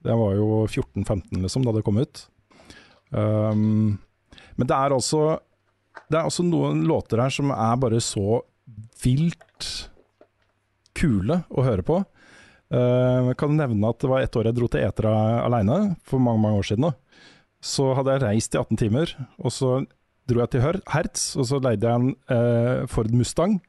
Det 0.00 0.16
var 0.16 0.32
jo 0.38 0.64
14-15 0.64 1.44
liksom, 1.44 1.68
da 1.68 1.76
det 1.76 1.84
kom 1.84 2.00
ut. 2.00 2.24
Ehm, 3.12 3.98
men 4.56 4.70
det 4.70 4.76
er 4.76 4.94
også 4.94 5.40
Det 6.10 6.18
er 6.18 6.26
også 6.26 6.42
noen 6.42 6.82
låter 6.88 7.20
her 7.22 7.30
som 7.30 7.52
er 7.54 7.76
bare 7.80 8.00
så 8.02 8.42
vilt 9.04 9.68
kule 10.94 11.42
å 11.50 11.64
høre 11.64 11.84
på. 11.86 12.00
Uh, 12.74 13.30
jeg 13.30 13.38
kan 13.38 13.54
nevne 13.54 13.90
at 13.90 14.00
det 14.02 14.10
var 14.10 14.24
ett 14.24 14.36
år 14.38 14.48
jeg 14.48 14.56
dro 14.56 14.68
til 14.70 14.82
Etra 14.82 15.12
aleine, 15.44 15.94
for 16.02 16.22
mange 16.22 16.42
mange 16.42 16.58
år 16.58 16.68
siden. 16.70 16.94
så 17.64 17.94
hadde 17.96 18.12
jeg 18.12 18.22
reist 18.24 18.54
i 18.54 18.58
18 18.60 18.76
timer, 18.76 19.12
og 19.38 19.52
så 19.54 19.86
dro 20.28 20.42
jeg 20.42 20.50
til 20.52 20.64
Hertz, 20.92 21.36
og 21.36 21.46
så 21.48 21.60
leide 21.62 21.88
jeg 21.88 22.00
en 22.00 22.10
uh, 22.28 22.86
Ford 22.90 23.12
Mustang. 23.14 23.60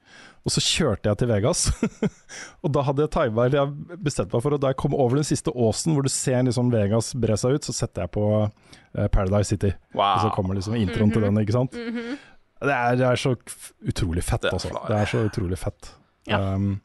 Og 0.46 0.54
så 0.54 0.62
kjørte 0.62 1.10
jeg 1.10 1.18
til 1.18 1.30
Vegas, 1.32 1.66
og 2.64 2.72
da 2.76 2.84
hadde 2.86 3.06
jeg 3.06 3.14
tima 3.16 3.48
eller 3.48 3.64
jeg 3.64 4.00
bestemte 4.06 4.36
meg 4.36 4.44
for 4.46 4.54
Og 4.54 4.62
da 4.62 4.70
jeg 4.70 4.78
kom 4.78 4.94
over 4.94 5.18
den 5.18 5.26
siste 5.26 5.50
åsen 5.50 5.96
hvor 5.96 6.06
du 6.06 6.12
ser 6.14 6.46
liksom 6.46 6.70
Vegas 6.74 7.14
bre 7.18 7.38
seg 7.42 7.58
ut, 7.58 7.66
så 7.66 7.74
setter 7.74 8.06
jeg 8.06 8.14
på 8.14 8.26
eh, 8.46 9.08
Paradise 9.10 9.50
City. 9.50 9.74
Og 9.98 10.22
så 10.22 10.32
kommer 10.36 10.58
liksom 10.58 10.78
introen 10.78 11.14
til 11.14 11.26
den, 11.26 11.42
ikke 11.42 11.58
sant. 11.58 11.74
det, 11.74 12.76
er, 12.76 13.00
det 13.02 13.08
er 13.10 13.22
så 13.22 13.34
utrolig 13.34 14.26
fett, 14.26 14.46
Det 14.46 14.54
altså. 14.54 14.74
Det 14.86 15.00
er 15.00 15.14
så 15.16 15.24
utrolig 15.32 15.60
fett. 15.62 15.94
Ja. 16.30 16.42
Um, 16.54 16.76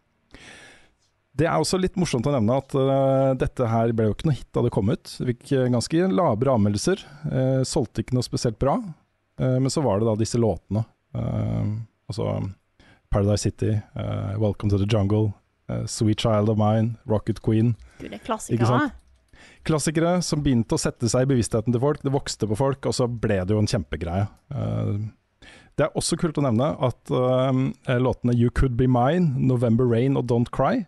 det 1.36 1.46
er 1.48 1.60
også 1.60 1.78
litt 1.80 1.94
morsomt 2.00 2.26
å 2.28 2.32
nevne 2.34 2.56
at 2.60 2.74
uh, 2.76 3.30
dette 3.38 3.68
her 3.68 3.92
ble 3.96 4.08
jo 4.08 4.16
ikke 4.16 4.28
noe 4.28 4.36
hit 4.36 4.48
da 4.56 4.64
det 4.64 4.72
kom 4.74 4.90
ut. 4.92 5.12
Det 5.20 5.28
fikk 5.34 5.52
eh, 5.56 5.68
ganske 5.72 6.08
labre 6.12 6.56
anmeldelser. 6.56 7.04
Uh, 7.28 7.60
solgte 7.68 8.04
ikke 8.04 8.16
noe 8.16 8.26
spesielt 8.26 8.58
bra. 8.60 8.80
Eh, 9.40 9.60
men 9.60 9.70
så 9.70 9.80
var 9.80 10.00
det 10.00 10.06
da 10.06 10.16
disse 10.16 10.38
låtene. 10.38 10.84
Eh, 11.14 11.66
altså 12.10 12.50
Paradise 13.10 13.42
City, 13.42 13.80
uh, 13.96 14.38
Welcome 14.38 14.70
to 14.70 14.78
the 14.78 14.86
Jungle, 14.86 15.34
uh, 15.68 15.84
Sweet 15.84 16.18
Child 16.18 16.48
of 16.48 16.56
Mine, 16.56 16.96
Rocket 17.06 17.42
Queen. 17.42 17.74
Gud, 17.98 18.12
det 18.12 18.20
er 18.20 18.22
klassikere. 18.22 18.90
Klassikere 19.66 20.12
som 20.22 20.44
begynte 20.44 20.76
å 20.76 20.78
sette 20.78 21.08
seg 21.10 21.26
i 21.26 21.30
bevisstheten 21.32 21.74
til 21.74 21.82
folk. 21.82 22.04
Det 22.06 22.12
vokste 22.14 22.46
på 22.46 22.58
folk, 22.60 22.86
og 22.86 22.94
så 22.94 23.08
ble 23.10 23.40
det 23.42 23.56
jo 23.56 23.58
en 23.58 23.70
kjempegreie. 23.70 24.28
Uh, 24.54 25.10
det 25.74 25.88
er 25.88 25.98
også 25.98 26.20
kult 26.20 26.38
å 26.38 26.44
nevne 26.44 26.68
at 26.84 27.10
låtene 28.04 28.34
You 28.36 28.50
Could 28.52 28.74
Be 28.76 28.84
Mine, 28.90 29.32
November 29.48 29.88
Rain 29.88 30.18
og 30.20 30.26
Don't 30.28 30.50
Cry, 30.52 30.84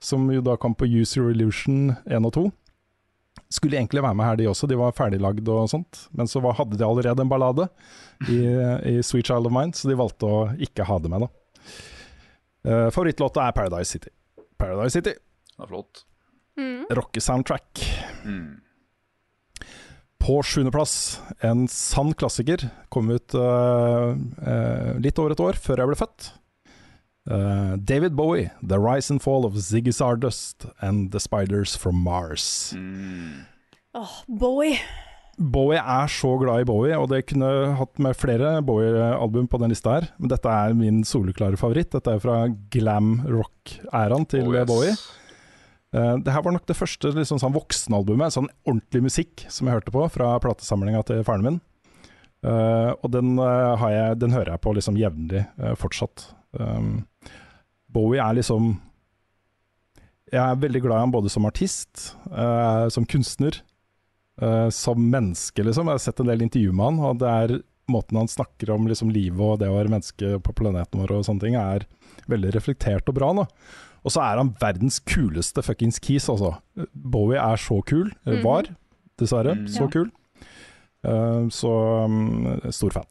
som 0.00 0.28
jo 0.30 0.40
da 0.46 0.54
kom 0.56 0.76
på 0.78 0.86
Use 0.86 1.18
Your 1.18 1.32
Illusion 1.34 1.96
1 2.06 2.28
og 2.28 2.36
2, 2.36 2.44
skulle 3.50 3.80
egentlig 3.80 4.04
være 4.04 4.14
med 4.14 4.28
her, 4.28 4.38
de 4.38 4.46
også. 4.46 4.68
De 4.70 4.78
var 4.78 4.94
ferdiglagd 4.94 5.50
og 5.50 5.66
sånt. 5.72 6.04
Men 6.14 6.30
så 6.30 6.38
var, 6.44 6.54
hadde 6.60 6.78
de 6.78 6.86
allerede 6.86 7.24
en 7.24 7.32
ballade 7.32 7.66
i, 8.30 8.38
i 8.92 8.94
Sweet 9.02 9.26
Child 9.26 9.50
of 9.50 9.56
Mine, 9.56 9.74
så 9.74 9.90
de 9.90 9.98
valgte 9.98 10.30
å 10.30 10.40
ikke 10.68 10.86
ha 10.86 11.00
det 11.02 11.10
med, 11.10 11.26
da. 11.26 11.32
Eh, 12.68 12.90
favorittlåta 12.92 13.46
er 13.48 13.52
Paradise 13.56 13.96
City. 13.96 14.10
Paradise 14.58 14.92
City, 14.98 15.14
Det 15.56 15.64
er 15.64 15.70
flott. 15.70 16.04
Mm. 16.58 16.86
rockesoundtrack. 16.90 17.84
Mm. 18.24 18.60
På 20.18 20.42
sjuendeplass, 20.42 21.20
en 21.40 21.68
sann 21.68 22.12
klassiker. 22.12 22.68
Kom 22.90 23.08
ut 23.10 23.34
uh, 23.34 24.12
uh, 24.12 24.98
litt 24.98 25.18
over 25.18 25.32
et 25.32 25.40
år 25.40 25.56
før 25.56 25.78
jeg 25.78 25.88
ble 25.88 25.96
født. 25.96 26.26
Uh, 27.30 27.76
David 27.76 28.16
Bowie, 28.18 28.50
'The 28.60 28.80
Rise 28.82 29.12
and 29.14 29.22
Fall 29.22 29.46
of 29.46 29.54
Ziggy 29.54 29.92
Sardust 29.94 30.66
and 30.82 31.12
The 31.12 31.20
Spiders 31.20 31.76
from 31.76 32.02
Mars'. 32.02 32.74
Mm. 32.74 33.46
Åh, 33.94 34.24
Bowie. 34.26 34.80
Bowie 35.38 35.78
er 35.78 36.10
så 36.10 36.32
glad 36.40 36.64
i 36.64 36.66
Bowie, 36.66 36.96
og 36.98 37.12
det 37.12 37.22
kunne 37.30 37.48
hatt 37.78 38.00
med 38.02 38.16
flere 38.18 38.56
Bowie-album 38.66 39.46
på 39.50 39.60
den 39.62 39.70
lista 39.70 39.94
her. 39.94 40.08
Men 40.18 40.32
dette 40.32 40.50
er 40.50 40.74
min 40.74 41.04
soleklare 41.06 41.58
favoritt. 41.60 41.92
Dette 41.94 42.16
er 42.16 42.22
fra 42.22 42.40
glam 42.74 43.20
rock-æraen 43.30 44.26
til 44.30 44.48
Oh, 44.48 44.56
yes. 44.56 44.66
Bowie. 44.66 44.96
Uh, 45.94 46.18
det 46.20 46.34
her 46.34 46.42
var 46.44 46.52
nok 46.52 46.66
det 46.68 46.76
første 46.76 47.12
liksom, 47.14 47.38
sånn 47.40 47.54
voksenalbumet, 47.54 48.34
sånn 48.34 48.50
ordentlig 48.66 49.04
musikk, 49.06 49.46
som 49.48 49.68
jeg 49.68 49.78
hørte 49.78 49.94
på 49.94 50.02
fra 50.12 50.34
platesamlinga 50.42 51.04
til 51.06 51.22
faren 51.24 51.46
min. 51.46 51.60
Uh, 52.42 52.92
og 52.98 53.08
den, 53.14 53.38
uh, 53.38 53.78
har 53.78 53.94
jeg, 53.94 54.18
den 54.24 54.34
hører 54.34 54.52
jeg 54.56 54.64
på 54.66 54.74
liksom 54.74 54.98
jevnlig 54.98 55.46
fortsatt. 55.78 56.28
Um, 56.58 57.06
Bowie 57.92 58.20
er 58.20 58.36
liksom 58.36 58.78
Jeg 60.32 60.42
er 60.42 60.60
veldig 60.60 60.80
glad 60.84 60.98
i 60.98 61.02
ham 61.06 61.12
både 61.12 61.30
som 61.32 61.46
artist, 61.48 62.10
som 62.92 63.06
kunstner, 63.08 63.62
eh, 64.40 64.68
som 64.74 65.02
menneske, 65.10 65.64
liksom. 65.64 65.88
Jeg 65.90 65.98
har 65.98 66.04
sett 66.04 66.22
en 66.22 66.30
del 66.30 66.44
intervjuer 66.46 66.76
med 66.76 66.90
han, 66.90 67.02
og 67.08 67.20
det 67.22 67.34
er 67.34 67.58
måten 67.88 68.20
han 68.20 68.28
snakker 68.28 68.70
om 68.74 68.88
liksom, 68.88 69.10
livet 69.14 69.40
og 69.40 69.60
det 69.62 69.70
å 69.70 69.76
være 69.78 69.92
menneske 69.92 70.34
på 70.44 70.54
planeten 70.56 71.00
vår 71.00 71.14
og 71.16 71.26
sånne 71.28 71.44
ting, 71.46 71.56
er 71.56 71.86
veldig 72.28 72.52
reflektert 72.56 73.08
og 73.08 73.16
bra. 73.16 73.32
Da. 73.40 73.46
Og 74.04 74.12
så 74.14 74.22
er 74.24 74.40
han 74.40 74.54
verdens 74.60 75.00
kuleste 75.08 75.64
fuckings 75.64 75.98
keys, 76.04 76.28
altså. 76.32 76.54
Bowie 76.92 77.40
er 77.40 77.60
så 77.60 77.80
kul. 77.88 78.12
Eller 78.26 78.44
var, 78.44 78.68
dessverre. 79.20 79.56
Mm. 79.58 79.68
Så 79.72 79.86
Ja. 79.86 79.92
kul. 79.96 80.10
Uh, 81.06 81.48
så 81.48 81.70
um, 82.04 82.60
stor 82.74 82.90
fan. 82.90 83.08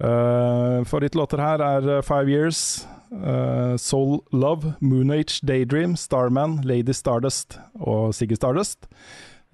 Uh, 0.00 0.80
Favorittlåter 0.88 1.38
her 1.38 1.60
er 1.60 2.02
Five 2.02 2.30
Years, 2.32 2.86
uh, 3.12 3.76
Soul 3.76 4.22
Love, 4.32 4.74
Moon 4.80 5.10
Age, 5.10 5.40
Daydream, 5.46 5.96
Starman, 5.96 6.62
Lady 6.64 6.92
Stardust 6.96 7.58
og 7.78 8.14
Siggy 8.14 8.34
Stardust. 8.38 8.88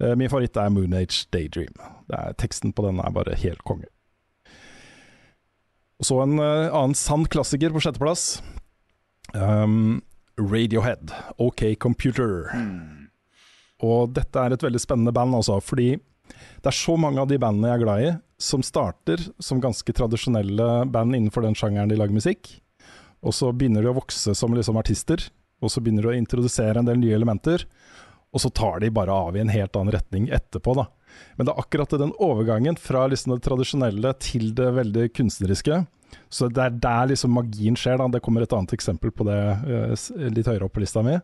Eh, 0.03 0.15
min 0.15 0.29
favoritt 0.29 0.57
er 0.59 0.73
Moon 0.73 0.93
Age 0.97 1.25
Daydream. 1.33 1.73
Er, 2.13 2.35
teksten 2.37 2.73
på 2.75 2.85
den 2.85 3.01
er 3.01 3.13
bare 3.15 3.37
helt 3.39 3.63
konge. 3.67 3.89
Og 5.97 6.05
så 6.05 6.19
en 6.21 6.37
uh, 6.37 6.69
annen 6.69 6.93
sann 6.97 7.25
klassiker 7.25 7.73
på 7.73 7.81
sjetteplass. 7.81 8.43
Um, 9.33 10.03
Radiohead, 10.37 11.09
OK 11.41 11.71
Computer. 11.81 12.51
Mm. 12.53 13.07
Og 13.81 14.13
dette 14.13 14.41
er 14.41 14.53
et 14.53 14.63
veldig 14.63 14.81
spennende 14.81 15.13
band, 15.13 15.33
altså, 15.37 15.57
fordi 15.61 15.95
det 15.97 16.69
er 16.69 16.77
så 16.77 16.93
mange 16.99 17.21
av 17.21 17.29
de 17.29 17.39
bandene 17.41 17.71
jeg 17.71 17.79
er 17.79 17.83
glad 17.83 18.03
i, 18.05 18.13
som 18.37 18.61
starter 18.65 19.21
som 19.41 19.61
ganske 19.63 19.93
tradisjonelle 19.97 20.85
band 20.93 21.17
innenfor 21.17 21.45
den 21.45 21.57
sjangeren 21.57 21.89
de 21.89 21.97
lager 21.97 22.13
musikk. 22.13 22.51
Og 23.25 23.33
så 23.33 23.49
begynner 23.49 23.81
de 23.81 23.89
å 23.89 23.97
vokse 23.97 24.35
som 24.37 24.53
liksom 24.53 24.77
artister, 24.77 25.23
og 25.63 25.73
så 25.73 25.81
begynner 25.81 26.05
de 26.05 26.13
å 26.13 26.19
introdusere 26.19 26.81
en 26.81 26.89
del 26.89 27.01
nye 27.01 27.17
elementer. 27.17 27.65
Og 28.35 28.43
så 28.43 28.51
tar 28.51 28.81
de 28.83 28.91
bare 28.93 29.13
av 29.13 29.37
i 29.37 29.41
en 29.41 29.51
helt 29.51 29.75
annen 29.75 29.95
retning 29.95 30.27
etterpå, 30.33 30.75
da. 30.77 30.87
Men 31.35 31.47
det 31.47 31.53
er 31.53 31.61
akkurat 31.63 31.95
den 31.97 32.13
overgangen 32.21 32.75
fra 32.77 33.05
liksom 33.09 33.33
det 33.33 33.43
tradisjonelle 33.47 34.11
til 34.21 34.51
det 34.57 34.67
veldig 34.75 35.07
kunstneriske. 35.17 35.85
Så 36.29 36.49
det 36.51 36.63
er 36.63 36.75
der 36.83 37.09
liksom 37.11 37.33
magien 37.35 37.77
skjer. 37.79 37.97
da 37.97 38.07
Det 38.11 38.21
kommer 38.23 38.43
et 38.43 38.53
annet 38.53 38.75
eksempel 38.75 39.11
på 39.11 39.25
det 39.27 39.39
eh, 39.39 40.05
litt 40.33 40.47
høyere 40.47 40.67
opp 40.67 40.75
på 40.75 40.83
lista 40.83 41.03
mi. 41.05 41.17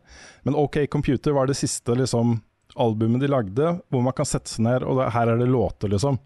Men 0.47 0.57
OK 0.59 0.85
Computer 0.91 1.35
var 1.35 1.47
det 1.47 1.59
siste 1.59 1.95
liksom 1.99 2.39
albumet 2.79 3.21
de 3.21 3.29
lagde, 3.29 3.75
hvor 3.91 4.01
man 4.01 4.15
kan 4.17 4.25
sette 4.25 4.49
seg 4.49 4.65
ned, 4.65 4.85
og 4.87 5.03
her 5.13 5.29
er 5.29 5.37
det 5.37 5.49
låter, 5.51 5.91
liksom. 5.93 6.17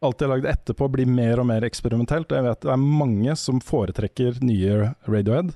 Alt 0.00 0.20
de 0.20 0.24
har 0.24 0.32
lagd 0.36 0.46
etterpå 0.48 0.86
blir 0.88 1.08
mer 1.08 1.42
og 1.42 1.48
mer 1.50 1.64
eksperimentelt. 1.66 2.30
Jeg 2.32 2.46
vet 2.46 2.62
det 2.64 2.70
er 2.72 2.80
mange 2.80 3.34
som 3.36 3.58
foretrekker 3.60 4.38
nye 4.44 4.94
Radiohead. 5.08 5.50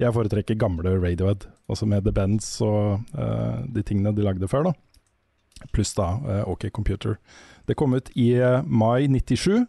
Jeg 0.00 0.14
foretrekker 0.16 0.56
gamle 0.60 0.94
Radiohead, 0.96 1.44
altså 1.72 1.88
med 1.88 2.04
The 2.06 2.14
Bends 2.14 2.52
og 2.66 3.04
uh, 3.16 3.60
de 3.70 3.84
tingene 3.86 4.14
de 4.16 4.26
lagde 4.26 4.48
før, 4.50 4.70
da. 4.70 4.74
Pluss 5.74 5.92
da 5.96 6.14
uh, 6.24 6.42
OK 6.50 6.70
Computer. 6.74 7.18
Det 7.68 7.76
kom 7.78 7.94
ut 7.94 8.08
i 8.18 8.32
eh, 8.40 8.64
mai 8.66 9.06
97. 9.06 9.66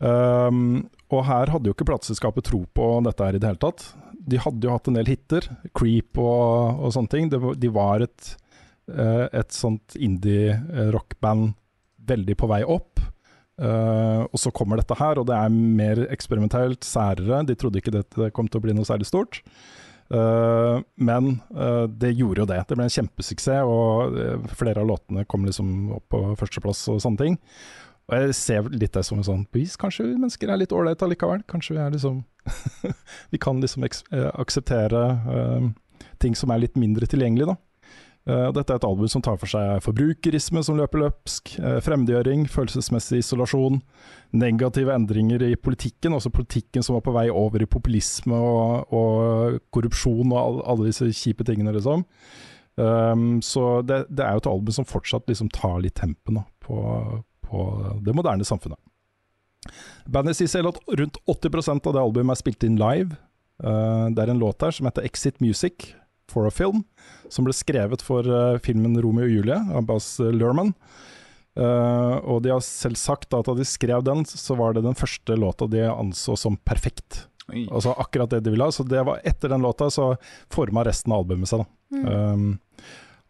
Um, 0.00 0.86
og 1.12 1.26
her 1.28 1.50
hadde 1.52 1.68
jo 1.68 1.74
ikke 1.74 1.84
plateselskapet 1.90 2.46
tro 2.48 2.62
på 2.72 2.86
dette 3.04 3.26
her 3.26 3.36
i 3.36 3.42
det 3.42 3.50
hele 3.50 3.60
tatt. 3.60 3.84
De 4.30 4.40
hadde 4.40 4.64
jo 4.64 4.72
hatt 4.72 4.88
en 4.88 4.96
del 4.96 5.10
hiter, 5.10 5.48
Creep 5.76 6.16
og, 6.20 6.80
og 6.80 6.94
sånne 6.94 7.12
ting. 7.12 7.28
De 7.28 7.72
var 7.74 8.06
et, 8.06 8.30
uh, 8.94 9.26
et 9.26 9.52
sånt 9.52 9.98
indie-rockband 9.98 11.52
veldig 12.08 12.38
på 12.40 12.48
vei 12.50 12.62
opp. 12.64 13.02
Uh, 13.60 14.24
og 14.30 14.40
så 14.40 14.52
kommer 14.56 14.80
dette 14.80 14.96
her, 14.96 15.20
og 15.20 15.28
det 15.28 15.36
er 15.36 15.52
mer 15.52 16.06
eksperimentelt, 16.08 16.86
særere. 16.86 17.42
De 17.44 17.58
trodde 17.58 17.82
ikke 17.82 17.98
dette 17.98 18.30
kom 18.36 18.48
til 18.48 18.62
å 18.62 18.64
bli 18.64 18.76
noe 18.76 18.88
særlig 18.88 19.10
stort. 19.10 19.42
Eh, 20.14 20.80
men 20.94 21.28
eh, 21.56 21.82
det 21.82 22.12
gjorde 22.12 22.42
jo 22.42 22.48
det. 22.50 22.62
Det 22.68 22.78
ble 22.78 22.86
en 22.88 22.96
kjempesuksess, 22.96 23.68
og 23.68 24.18
eh, 24.18 24.48
flere 24.58 24.82
av 24.82 24.90
låtene 24.90 25.26
kom 25.30 25.46
liksom 25.46 25.92
opp 26.00 26.08
på 26.10 26.22
førsteplass 26.40 26.82
og 26.90 26.98
sånne 27.04 27.22
ting. 27.22 27.38
Og 28.10 28.16
jeg 28.18 28.34
ser 28.34 28.70
litt 28.74 28.96
det 28.96 29.04
som 29.06 29.20
en 29.20 29.26
sånn 29.26 29.46
bevis. 29.54 29.76
Kanskje 29.78 30.08
vi 30.08 30.18
mennesker 30.18 30.50
er 30.50 30.58
litt 30.58 30.74
ålreite 30.74 31.06
allikevel. 31.06 31.44
Kanskje 31.50 31.76
vi 31.76 31.84
er 31.84 31.94
liksom 31.94 32.24
Vi 33.32 33.38
kan 33.38 33.60
liksom 33.62 33.84
akseptere 33.86 35.02
ting 36.18 36.34
som 36.34 36.50
er 36.50 36.62
litt 36.64 36.78
mindre 36.80 37.06
tilgjengelig, 37.06 37.52
da. 37.52 37.54
Uh, 38.28 38.50
dette 38.52 38.68
er 38.68 38.76
et 38.76 38.84
album 38.84 39.08
som 39.08 39.22
tar 39.24 39.38
for 39.40 39.48
seg 39.48 39.80
forbrukerisme 39.80 40.60
som 40.64 40.76
løper 40.76 41.00
løpsk, 41.00 41.54
uh, 41.64 41.78
fremmedgjøring, 41.80 42.44
følelsesmessig 42.52 43.22
isolasjon, 43.22 43.78
negative 44.36 44.92
endringer 44.92 45.46
i 45.46 45.54
politikken, 45.56 46.12
også 46.12 46.32
politikken 46.34 46.84
som 46.84 46.98
var 46.98 47.04
på 47.06 47.14
vei 47.16 47.26
over 47.32 47.64
i 47.64 47.70
populisme 47.70 48.36
og, 48.36 48.92
og 48.92 49.56
korrupsjon 49.72 50.34
og 50.34 50.38
all, 50.40 50.60
alle 50.74 50.90
disse 50.90 51.08
kjipe 51.16 51.46
tingene, 51.48 51.72
liksom. 51.76 52.04
Um, 52.80 53.40
så 53.44 53.80
det, 53.82 54.04
det, 54.08 54.24
er 54.24 54.36
jo 54.36 54.44
et 54.44 54.50
album 54.52 54.72
som 54.72 54.88
fortsatt 54.88 55.26
liksom 55.28 55.50
tar 55.52 55.80
litt 55.84 55.96
tempen 55.98 56.38
da, 56.38 56.44
på, 56.64 56.76
på, 57.44 57.64
det 58.04 58.14
moderne 58.16 58.46
samfunnet. 58.46 58.78
Bandet 60.08 60.38
sier 60.38 60.48
selv 60.48 60.74
at 60.74 60.78
rundt 61.00 61.18
80% 61.28 61.88
av 61.88 61.96
det 61.96 62.04
albumet 62.04 62.36
er 62.36 62.40
spilt 62.40 62.68
inn 62.68 62.78
live. 62.80 63.16
Uh, 63.64 64.12
det 64.12 64.22
er 64.22 64.32
en 64.32 64.40
låt 64.40 64.60
her 64.64 64.76
som 64.76 64.88
heter 64.88 65.08
'Exit 65.08 65.40
Music' 65.40 65.90
for 66.30 66.48
a 66.48 66.54
Film, 66.54 66.84
som 67.28 67.46
ble 67.46 67.54
skrevet 67.56 68.02
for 68.04 68.26
uh, 68.26 68.58
filmen 68.62 68.96
'Romeo 68.98 69.26
og 69.26 69.34
Julie' 69.34 69.62
av 69.74 69.86
Baz 69.88 70.14
Lerman. 70.20 70.74
Uh, 71.58 72.16
og 72.30 72.44
de 72.44 72.52
har 72.54 72.62
selv 72.64 72.96
sagt 72.96 73.34
at 73.34 73.48
da 73.48 73.56
de 73.58 73.66
skrev 73.66 74.04
den, 74.06 74.22
så 74.24 74.54
var 74.58 74.76
det 74.76 74.84
den 74.86 74.96
første 74.96 75.34
låta 75.36 75.66
de 75.70 75.82
anså 75.90 76.36
som 76.38 76.56
perfekt. 76.56 77.26
Oi. 77.50 77.66
Altså 77.66 77.94
akkurat 77.98 78.30
det 78.30 78.44
de 78.46 78.54
ville 78.54 78.66
ha. 78.66 78.72
Så 78.72 78.86
det 78.86 79.02
var 79.06 79.22
etter 79.26 79.50
den 79.50 79.64
låta 79.64 79.90
så 79.90 80.14
forma 80.52 80.84
resten 80.86 81.12
av 81.12 81.24
albumet 81.24 81.50
seg, 81.50 81.64
da. 81.64 81.70
Mm. 81.90 82.04
Um, 82.06 82.50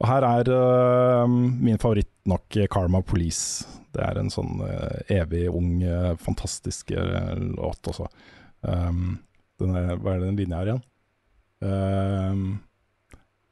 og 0.01 0.09
her 0.09 0.25
er 0.25 0.49
uh, 0.53 1.25
min 1.29 1.81
favoritt 1.81 2.13
nok 2.29 2.61
'Karma 2.73 3.03
Police'. 3.05 3.67
Det 3.91 4.05
er 4.05 4.21
en 4.21 4.31
sånn 4.31 4.61
uh, 4.63 5.01
evig 5.11 5.49
ung, 5.51 5.81
uh, 5.83 6.15
fantastisk 6.21 6.93
låt 6.93 7.91
også. 7.91 8.07
Um, 8.63 9.19
er, 9.61 9.97
hva 10.01 10.15
er 10.15 10.23
det 10.23 10.29
den 10.29 10.39
linja 10.41 10.61
her 10.61 10.71
igjen? 10.71 10.85
Um, 11.61 12.45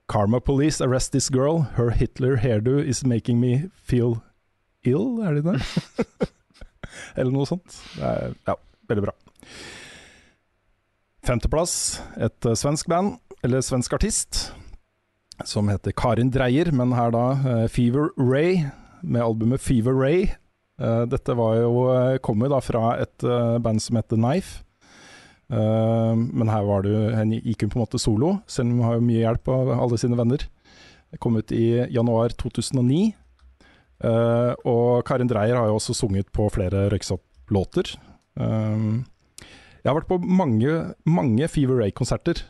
Karma 0.09 0.41
Police 0.41 0.81
arrest 0.81 1.13
this 1.13 1.29
girl. 1.29 1.69
Her 1.77 1.91
Hitler 1.91 2.37
hairdo 2.37 2.79
is 2.81 3.05
making 3.05 3.41
me 3.41 3.71
feel 3.75 4.23
ill, 4.83 5.21
er 5.21 5.35
det 5.35 5.45
det? 5.45 6.29
Eller 7.19 7.33
noe 7.35 7.47
sånt. 7.49 7.77
Ja, 8.01 8.57
veldig 8.89 9.05
bra. 9.05 9.15
Femteplass, 11.29 12.01
et 12.17 12.49
uh, 12.49 12.55
svensk 12.57 12.89
band, 12.89 13.19
eller 13.45 13.61
svensk 13.61 13.93
artist, 13.93 14.47
som 15.45 15.69
heter 15.69 15.93
Karin 15.93 16.31
Dreyer, 16.33 16.71
men 16.73 16.95
her 16.97 17.13
da 17.13 17.25
uh, 17.43 17.67
Fever 17.69 18.09
Ray, 18.17 18.63
med 19.03 19.23
albumet 19.23 19.61
Fever 19.61 19.93
Ray. 19.93 20.31
Uh, 20.81 21.05
dette 21.11 21.37
var 21.37 21.59
jo, 21.59 21.75
kom 22.25 22.41
jo 22.41 22.49
da 22.55 22.63
fra 22.65 22.95
et 23.03 23.29
band 23.61 23.85
som 23.85 24.01
heter 24.01 24.17
Knife. 24.17 24.63
Men 25.49 26.51
her 26.53 26.65
var 26.69 26.83
det 26.85 26.91
jo, 26.93 27.05
gikk 27.41 27.63
hun 27.65 27.71
på 27.73 27.79
en 27.79 27.83
måte 27.87 28.01
solo, 28.03 28.35
selv 28.45 28.69
om 28.69 28.83
hun 28.83 28.85
har 28.85 28.99
jo 28.99 29.05
mye 29.07 29.23
hjelp 29.23 29.49
av 29.55 29.71
alle 29.79 29.99
sine 30.01 30.19
venner. 30.19 30.43
Det 31.09 31.21
kom 31.25 31.39
ut 31.41 31.55
i 31.57 31.87
januar 31.89 32.35
2009. 32.37 32.99
og 34.69 35.07
Karin 35.09 35.31
Dreyer 35.31 35.57
har 35.57 35.71
jo 35.71 35.79
også 35.79 35.97
sunget 35.97 36.29
på 36.37 36.51
flere 36.53 36.85
Røyksopp-låter. 36.93 37.95
Um, 38.39 39.07
jeg 39.83 39.91
har 39.91 39.97
vært 39.99 40.11
på 40.11 40.19
mange, 40.23 40.75
mange 41.09 41.49
Fever 41.51 41.81
Ray-konserter, 41.83 42.43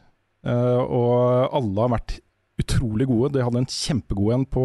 uh, 0.49 0.81
og 0.85 1.55
alle 1.57 1.85
har 1.85 1.95
vært 1.97 2.19
utrolig 2.59 3.09
gode. 3.09 3.35
De 3.37 3.45
hadde 3.45 3.63
en 3.63 3.71
kjempegod 3.71 4.35
en 4.35 4.49
på, 4.49 4.65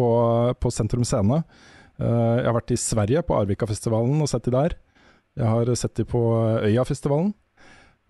på 0.60 0.72
Sentrum 0.74 1.06
Scene. 1.06 1.42
Uh, 2.00 2.40
jeg 2.40 2.48
har 2.48 2.58
vært 2.58 2.74
i 2.74 2.80
Sverige, 2.80 3.24
på 3.26 3.38
Arvika-festivalen, 3.38 4.20
og 4.20 4.30
sett 4.30 4.48
de 4.48 4.56
der. 4.56 4.76
Jeg 5.38 5.50
har 5.50 5.72
sett 5.78 5.96
de 5.98 6.06
på 6.08 6.22
Øyafestivalen. 6.62 7.32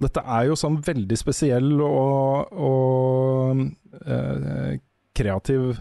Dette 0.03 0.23
er 0.27 0.49
jo 0.49 0.57
sånn 0.59 0.81
veldig 0.83 1.17
spesiell 1.17 1.71
og, 1.85 2.51
og 2.59 3.61
eh, 4.03 4.79
kreativ 5.15 5.77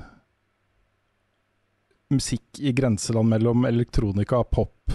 musikk 2.14 2.60
i 2.62 2.74
grenseland 2.78 3.30
mellom 3.32 3.66
elektronika, 3.66 4.44
pop, 4.44 4.94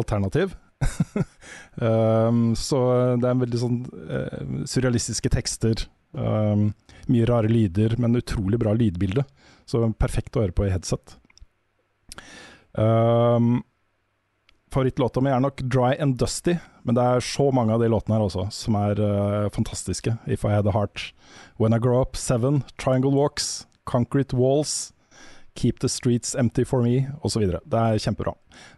alternativ. 0.00 0.56
um, 1.80 2.50
så 2.58 2.80
det 3.20 3.30
er 3.30 3.38
veldig 3.42 3.60
sånn 3.60 3.78
uh, 3.86 4.64
surrealistiske 4.68 5.30
tekster. 5.32 5.86
Um, 6.16 6.72
mye 7.12 7.28
rare 7.28 7.50
lyder, 7.50 7.96
men 8.02 8.18
utrolig 8.18 8.58
bra 8.60 8.74
lydbilde. 8.76 9.24
Så 9.66 9.82
perfekt 9.98 10.36
å 10.36 10.44
høre 10.44 10.56
på 10.56 10.66
i 10.66 10.72
headset. 10.74 11.16
Um, 12.76 13.60
Favorittlåta 14.76 15.22
mi 15.24 15.30
er 15.32 15.40
nok 15.40 15.62
'Dry 15.62 15.94
and 15.96 16.18
Dusty', 16.20 16.58
men 16.84 16.94
det 16.98 17.00
er 17.00 17.22
så 17.24 17.46
mange 17.48 17.72
av 17.72 17.80
de 17.80 17.86
låtene 17.88 18.18
her 18.18 18.24
også 18.26 18.42
som 18.52 18.74
er 18.76 18.98
uh, 19.00 19.48
fantastiske. 19.48 20.12
'If 20.28 20.44
I 20.44 20.50
Had 20.52 20.66
A 20.68 20.74
Heart', 20.74 21.14
'When 21.56 21.72
I 21.72 21.78
Grow 21.80 22.02
Up', 22.02 22.12
'Seven', 22.12 22.60
'Triangle 22.76 23.14
Walks', 23.16 23.64
'Concrete 23.86 24.36
Walls', 24.36 24.92
'Keep 25.54 25.80
The 25.80 25.88
Streets 25.88 26.34
Empty 26.34 26.64
For 26.64 26.82
Me', 26.82 27.08
osv. 27.24 27.40
Det 27.40 27.78
er 27.80 27.96
kjempebra. 27.96 28.34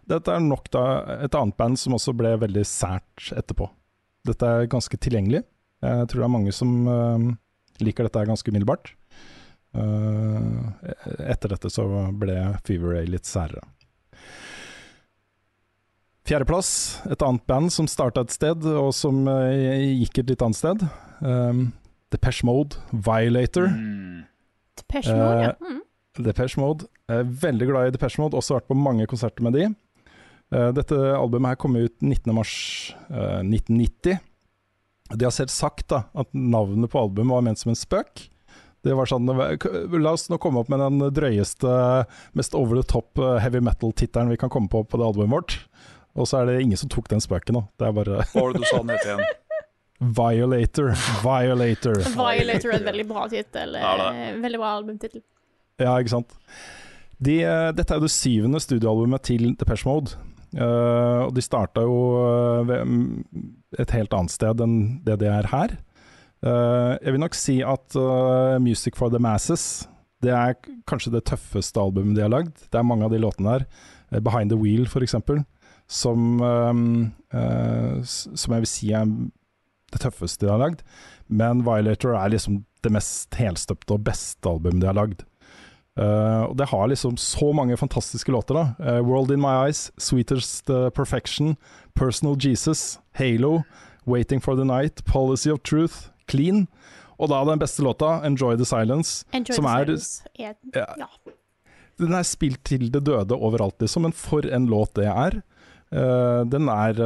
Dette 0.07 0.31
er 0.31 0.39
nok 0.39 0.69
da 0.71 1.03
et 1.19 1.35
annet 1.35 1.57
band 1.57 1.75
som 1.75 1.93
også 1.93 2.15
ble 2.15 2.31
veldig 2.39 2.63
sært 2.63 3.33
etterpå. 3.35 3.67
Dette 4.23 4.47
er 4.47 4.71
ganske 4.71 4.95
tilgjengelig. 4.95 5.43
Jeg 5.83 6.07
tror 6.07 6.21
det 6.21 6.27
er 6.29 6.37
mange 6.37 6.53
som 6.55 6.87
uh, 6.87 7.27
liker 7.83 8.07
dette 8.07 8.23
ganske 8.23 8.47
umiddelbart. 8.47 8.93
Uh, 9.75 10.71
etter 11.27 11.51
dette 11.51 11.67
så 11.67 11.83
ble 12.15 12.55
Fever 12.63 12.95
Ray 12.95 13.11
litt 13.11 13.27
særere. 13.27 13.67
Fjerdeplass, 16.29 17.01
et 17.09 17.23
annet 17.25 17.41
band 17.49 17.71
som 17.73 17.87
starta 17.89 18.21
et 18.21 18.29
sted, 18.29 18.61
og 18.77 18.93
som 18.93 19.25
uh, 19.25 19.49
gikk 19.49 20.21
et 20.21 20.29
litt 20.29 20.37
annet 20.45 20.53
sted. 20.59 20.83
Um, 21.25 21.73
Depeche 22.13 22.45
Mode, 22.45 22.77
Violator. 22.93 23.65
Mm. 23.73 24.29
Depeche 24.77 25.09
Mode, 25.17 25.41
ja. 25.47 25.55
Mm. 25.57 25.81
Depeche 26.27 26.61
Mode. 26.61 26.85
Jeg 27.09 27.17
er 27.23 27.31
veldig 27.47 27.65
glad 27.71 27.89
i 27.89 27.93
Depeche 27.97 28.21
Mode, 28.21 28.37
også 28.37 28.53
vært 28.59 28.69
på 28.69 28.77
mange 28.77 29.09
konserter 29.09 29.41
med 29.47 29.57
de. 29.57 29.65
Uh, 30.53 30.69
dette 30.77 30.93
albumet 31.17 31.49
her 31.55 31.61
kom 31.65 31.73
ut 31.79 31.97
19.3.1990. 31.97 34.13
Uh, 34.13 34.21
de 35.17 35.25
har 35.25 35.33
selv 35.33 35.49
sagt 35.49 35.89
da, 35.89 36.05
at 36.13 36.29
navnet 36.37 36.93
på 36.93 37.01
albumet 37.01 37.33
var 37.39 37.41
ment 37.49 37.57
som 37.57 37.73
en 37.73 37.81
spøk. 37.81 38.29
Det 38.85 38.93
var 38.95 39.09
sånn 39.09 39.25
La 39.25 40.13
oss 40.13 40.29
nå 40.29 40.37
komme 40.39 40.61
opp 40.61 40.69
med 40.71 40.79
den 40.85 41.01
drøyeste, 41.11 41.67
mest 42.37 42.53
over 42.55 42.77
the 42.77 42.85
top 42.87 43.17
heavy 43.17 43.59
metal-tittelen 43.65 44.31
vi 44.31 44.37
kan 44.39 44.51
komme 44.53 44.69
på 44.71 44.85
på 44.85 44.97
det 45.01 45.07
albumet 45.09 45.33
vårt. 45.33 45.51
Og 46.17 46.27
så 46.29 46.39
er 46.39 46.49
det 46.49 46.61
ingen 46.63 46.79
som 46.79 46.89
tok 46.91 47.09
den 47.11 47.21
spøken 47.23 47.59
nå. 47.59 47.65
Det 47.79 47.89
er 47.89 47.95
bare 47.95 48.23
Hva 48.31 48.45
var 48.45 48.55
det 48.55 48.63
du 48.63 48.69
sa 48.69 48.81
den 48.81 48.95
het 48.95 49.07
igjen? 49.07 49.23
Violator. 50.19 50.93
Violator. 51.25 51.99
Violator 52.21 52.71
er 52.71 52.79
et 52.79 52.87
veldig 52.87 53.07
bra 53.09 53.27
tittel. 53.31 53.75
Ja, 53.75 53.93
veldig 54.39 54.61
bra 54.61 54.71
albumtittel. 54.79 55.23
Ja, 55.79 55.97
ikke 55.99 56.15
sant. 56.15 56.35
De, 57.19 57.35
uh, 57.43 57.69
dette 57.75 57.91
er 57.91 57.99
jo 57.99 58.07
det 58.07 58.15
syvende 58.15 58.61
studioalbumet 58.63 59.25
til 59.27 59.51
Depeche 59.59 59.87
Mode. 59.89 60.15
Uh, 60.55 61.27
og 61.27 61.35
de 61.35 61.43
starta 61.45 61.83
jo 61.85 61.97
uh, 62.17 62.63
ved 62.65 62.87
mm, 62.89 63.43
et 63.83 63.91
helt 63.93 64.15
annet 64.17 64.33
sted 64.33 64.63
enn 64.63 64.79
det 65.05 65.19
de 65.21 65.29
er 65.29 65.51
her. 65.51 65.75
Uh, 66.39 66.95
jeg 67.03 67.13
vil 67.13 67.21
nok 67.21 67.35
si 67.35 67.59
at 67.67 67.99
Music 68.63 68.95
for 68.95 69.11
the 69.11 69.19
Masses 69.19 69.85
det 70.23 70.31
er 70.35 70.55
kanskje 70.87 71.13
det 71.13 71.27
tøffeste 71.29 71.79
albumet 71.79 72.17
de 72.17 72.23
har 72.25 72.31
lagd. 72.31 72.55
Det 72.71 72.75
er 72.75 72.87
mange 72.87 73.05
av 73.07 73.13
de 73.13 73.21
låtene 73.23 73.53
der, 73.53 73.67
Behind 74.19 74.51
the 74.51 74.57
Wheel 74.59 74.83
f.eks., 74.87 75.15
som, 75.89 76.37
som 78.05 78.53
jeg 78.53 78.63
vil 78.63 78.69
si 78.69 78.91
er 78.93 79.07
det 79.89 80.01
tøffeste 80.03 80.45
de 80.45 80.51
har 80.51 80.61
lagd. 80.61 80.83
Men 81.27 81.63
Violator 81.65 82.15
er 82.17 82.33
liksom 82.33 82.61
det 82.85 82.91
mest 82.93 83.35
helstøpte 83.39 83.95
og 83.95 84.05
beste 84.07 84.49
albumet 84.49 84.83
de 84.83 84.89
har 84.89 84.97
lagd. 84.97 85.25
Uh, 85.99 86.47
og 86.47 86.53
det 86.55 86.69
har 86.71 86.87
liksom 86.87 87.17
så 87.19 87.51
mange 87.51 87.77
fantastiske 87.77 88.31
låter. 88.31 88.55
da 88.55 88.65
uh, 88.79 89.01
World 89.03 89.31
In 89.31 89.41
My 89.41 89.65
Eyes, 89.65 89.91
Sweetest 89.97 90.69
uh, 90.69 90.89
Perfection, 90.89 91.57
Personal 91.93 92.37
Jesus, 92.39 92.99
Halo, 93.11 93.63
Waiting 94.05 94.39
For 94.39 94.55
The 94.55 94.63
Night, 94.63 95.03
Policy 95.05 95.49
of 95.51 95.59
Truth, 95.59 96.09
Clean. 96.31 96.67
Og 97.19 97.29
da 97.29 97.43
den 97.43 97.59
beste 97.59 97.83
låta, 97.83 98.21
Enjoy 98.23 98.55
The 98.55 98.65
Silence. 98.65 99.25
Enjoy 99.33 99.55
som 99.55 99.65
the 99.65 99.71
er, 99.71 99.85
silence. 99.85 100.23
Yeah. 100.39 100.55
ja. 100.73 100.85
ja. 100.97 101.33
Den 101.99 102.15
er 102.15 102.23
spilt 102.23 102.63
til 102.63 102.87
det 102.93 103.03
døde 103.03 103.35
overalt, 103.35 103.75
liksom, 103.81 104.07
men 104.07 104.15
for 104.15 104.47
en 104.47 104.69
låt 104.71 104.95
det 104.95 105.09
er. 105.11 105.41
Den 105.89 106.69
er 106.69 106.99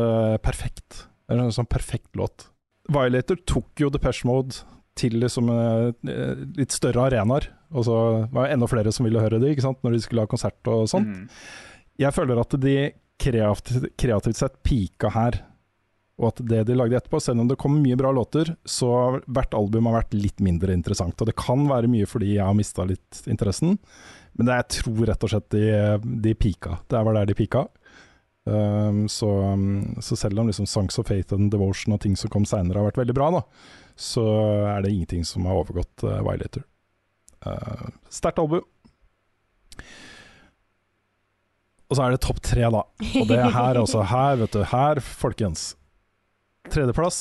perfekt. 0.44 1.06
Det 1.24 1.38
er 1.38 1.44
en 1.46 1.56
sånn 1.56 1.70
perfekt 1.72 2.18
låt. 2.20 2.50
Violator 2.92 3.40
tok 3.48 3.80
jo 3.80 3.92
Depeche 3.94 4.28
Mode 4.28 4.66
til 5.00 5.16
liksom, 5.22 5.50
litt 6.04 6.76
større 6.76 7.08
arenaer. 7.08 7.48
Og 7.74 7.88
så 7.88 7.96
var 8.34 8.46
det 8.46 8.58
enda 8.58 8.70
flere 8.70 8.92
som 8.94 9.08
ville 9.08 9.22
høre 9.24 9.40
det, 9.42 9.54
ikke 9.54 9.66
sant? 9.66 9.80
når 9.86 9.96
de 9.96 10.04
skulle 10.04 10.26
ha 10.26 10.30
konsert 10.30 10.70
og 10.70 10.86
sånt. 10.92 11.10
Mm. 11.10 11.48
Jeg 12.04 12.16
føler 12.16 12.42
at 12.42 12.56
de 12.62 12.76
kreativt, 13.22 13.90
kreativt 14.00 14.40
sett 14.40 14.62
pika 14.66 15.12
her. 15.14 15.40
Og 16.22 16.30
at 16.30 16.42
det 16.46 16.62
de 16.68 16.76
lagde 16.78 17.00
etterpå, 17.00 17.18
selv 17.24 17.42
om 17.42 17.50
det 17.50 17.58
kom 17.62 17.80
mye 17.82 17.98
bra 17.98 18.12
låter, 18.14 18.54
så 18.70 18.90
har 18.94 19.24
hvert 19.26 19.56
album 19.58 19.90
har 19.90 20.04
vært 20.04 20.18
litt 20.18 20.44
mindre 20.46 20.76
interessant. 20.76 21.18
Og 21.18 21.30
det 21.30 21.38
kan 21.40 21.66
være 21.70 21.90
mye 21.90 22.10
fordi 22.10 22.36
jeg 22.36 22.46
har 22.46 22.58
mista 22.58 22.86
litt 22.88 23.24
interessen, 23.26 23.80
men 24.38 24.50
det 24.50 24.60
jeg 24.60 24.70
tror 24.80 25.08
rett 25.10 25.26
og 25.26 25.34
slett 25.34 25.50
de, 25.54 25.66
de 26.26 26.36
pika. 26.38 26.78
Det 26.90 27.02
var 27.06 27.18
der 27.18 27.30
de 27.30 27.38
pika. 27.38 27.66
Um, 28.44 29.06
så, 29.08 29.30
så, 30.04 30.18
selv 30.20 30.40
om 30.40 30.50
liksom 30.50 30.68
Songs 30.68 31.00
of 31.00 31.08
Faith 31.08 31.34
and 31.34 31.52
Devotion 31.52 31.96
og 31.96 32.02
ting 32.04 32.18
som 32.20 32.32
kom 32.32 32.44
seinere 32.48 32.82
har 32.82 32.90
vært 32.90 33.00
veldig 33.00 33.16
bra, 33.16 33.30
da, 33.38 33.42
så 33.96 34.26
er 34.74 34.84
det 34.84 34.92
ingenting 34.92 35.24
som 35.28 35.48
har 35.48 35.62
overgått 35.62 36.04
uh, 36.04 36.20
Violator. 36.26 36.66
Uh, 37.46 37.88
Sterkt 38.12 38.42
album. 38.44 38.66
Og 41.88 41.98
så 41.98 42.08
er 42.08 42.16
det 42.16 42.24
topp 42.26 42.42
tre, 42.44 42.66
da. 42.74 42.84
Og 43.22 43.28
det 43.30 43.38
er 43.38 43.54
her, 43.54 43.80
altså. 43.80 44.04
Her, 44.10 44.38
vet 44.42 44.56
du. 44.56 44.64
Her, 44.66 45.02
folkens. 45.04 45.74
Tredjeplass 46.72 47.20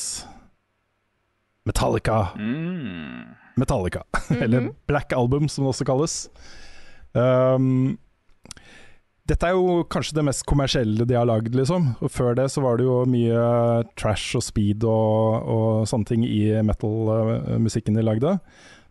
Metallica. 1.68 2.28
Mm. 2.38 3.34
Metallica. 3.60 4.02
Eller 4.42 4.70
Black 4.86 5.12
Album, 5.12 5.48
som 5.48 5.64
det 5.64 5.74
også 5.74 5.86
kalles. 5.86 6.16
Um, 7.12 7.98
dette 9.30 9.46
er 9.46 9.54
jo 9.54 9.82
kanskje 9.86 10.16
det 10.18 10.24
mest 10.26 10.42
kommersielle 10.50 11.04
de 11.06 11.14
har 11.14 11.26
lagd, 11.28 11.54
liksom. 11.54 11.92
Og 12.02 12.10
før 12.10 12.34
det 12.40 12.48
så 12.50 12.62
var 12.64 12.80
det 12.80 12.88
jo 12.88 12.96
mye 13.06 13.42
trash 13.98 14.34
og 14.38 14.42
speed 14.42 14.82
og, 14.88 15.46
og 15.46 15.84
sånne 15.86 16.08
ting 16.08 16.24
i 16.26 16.40
metal-musikken 16.66 17.94
de 17.98 18.02
lagde. 18.02 18.32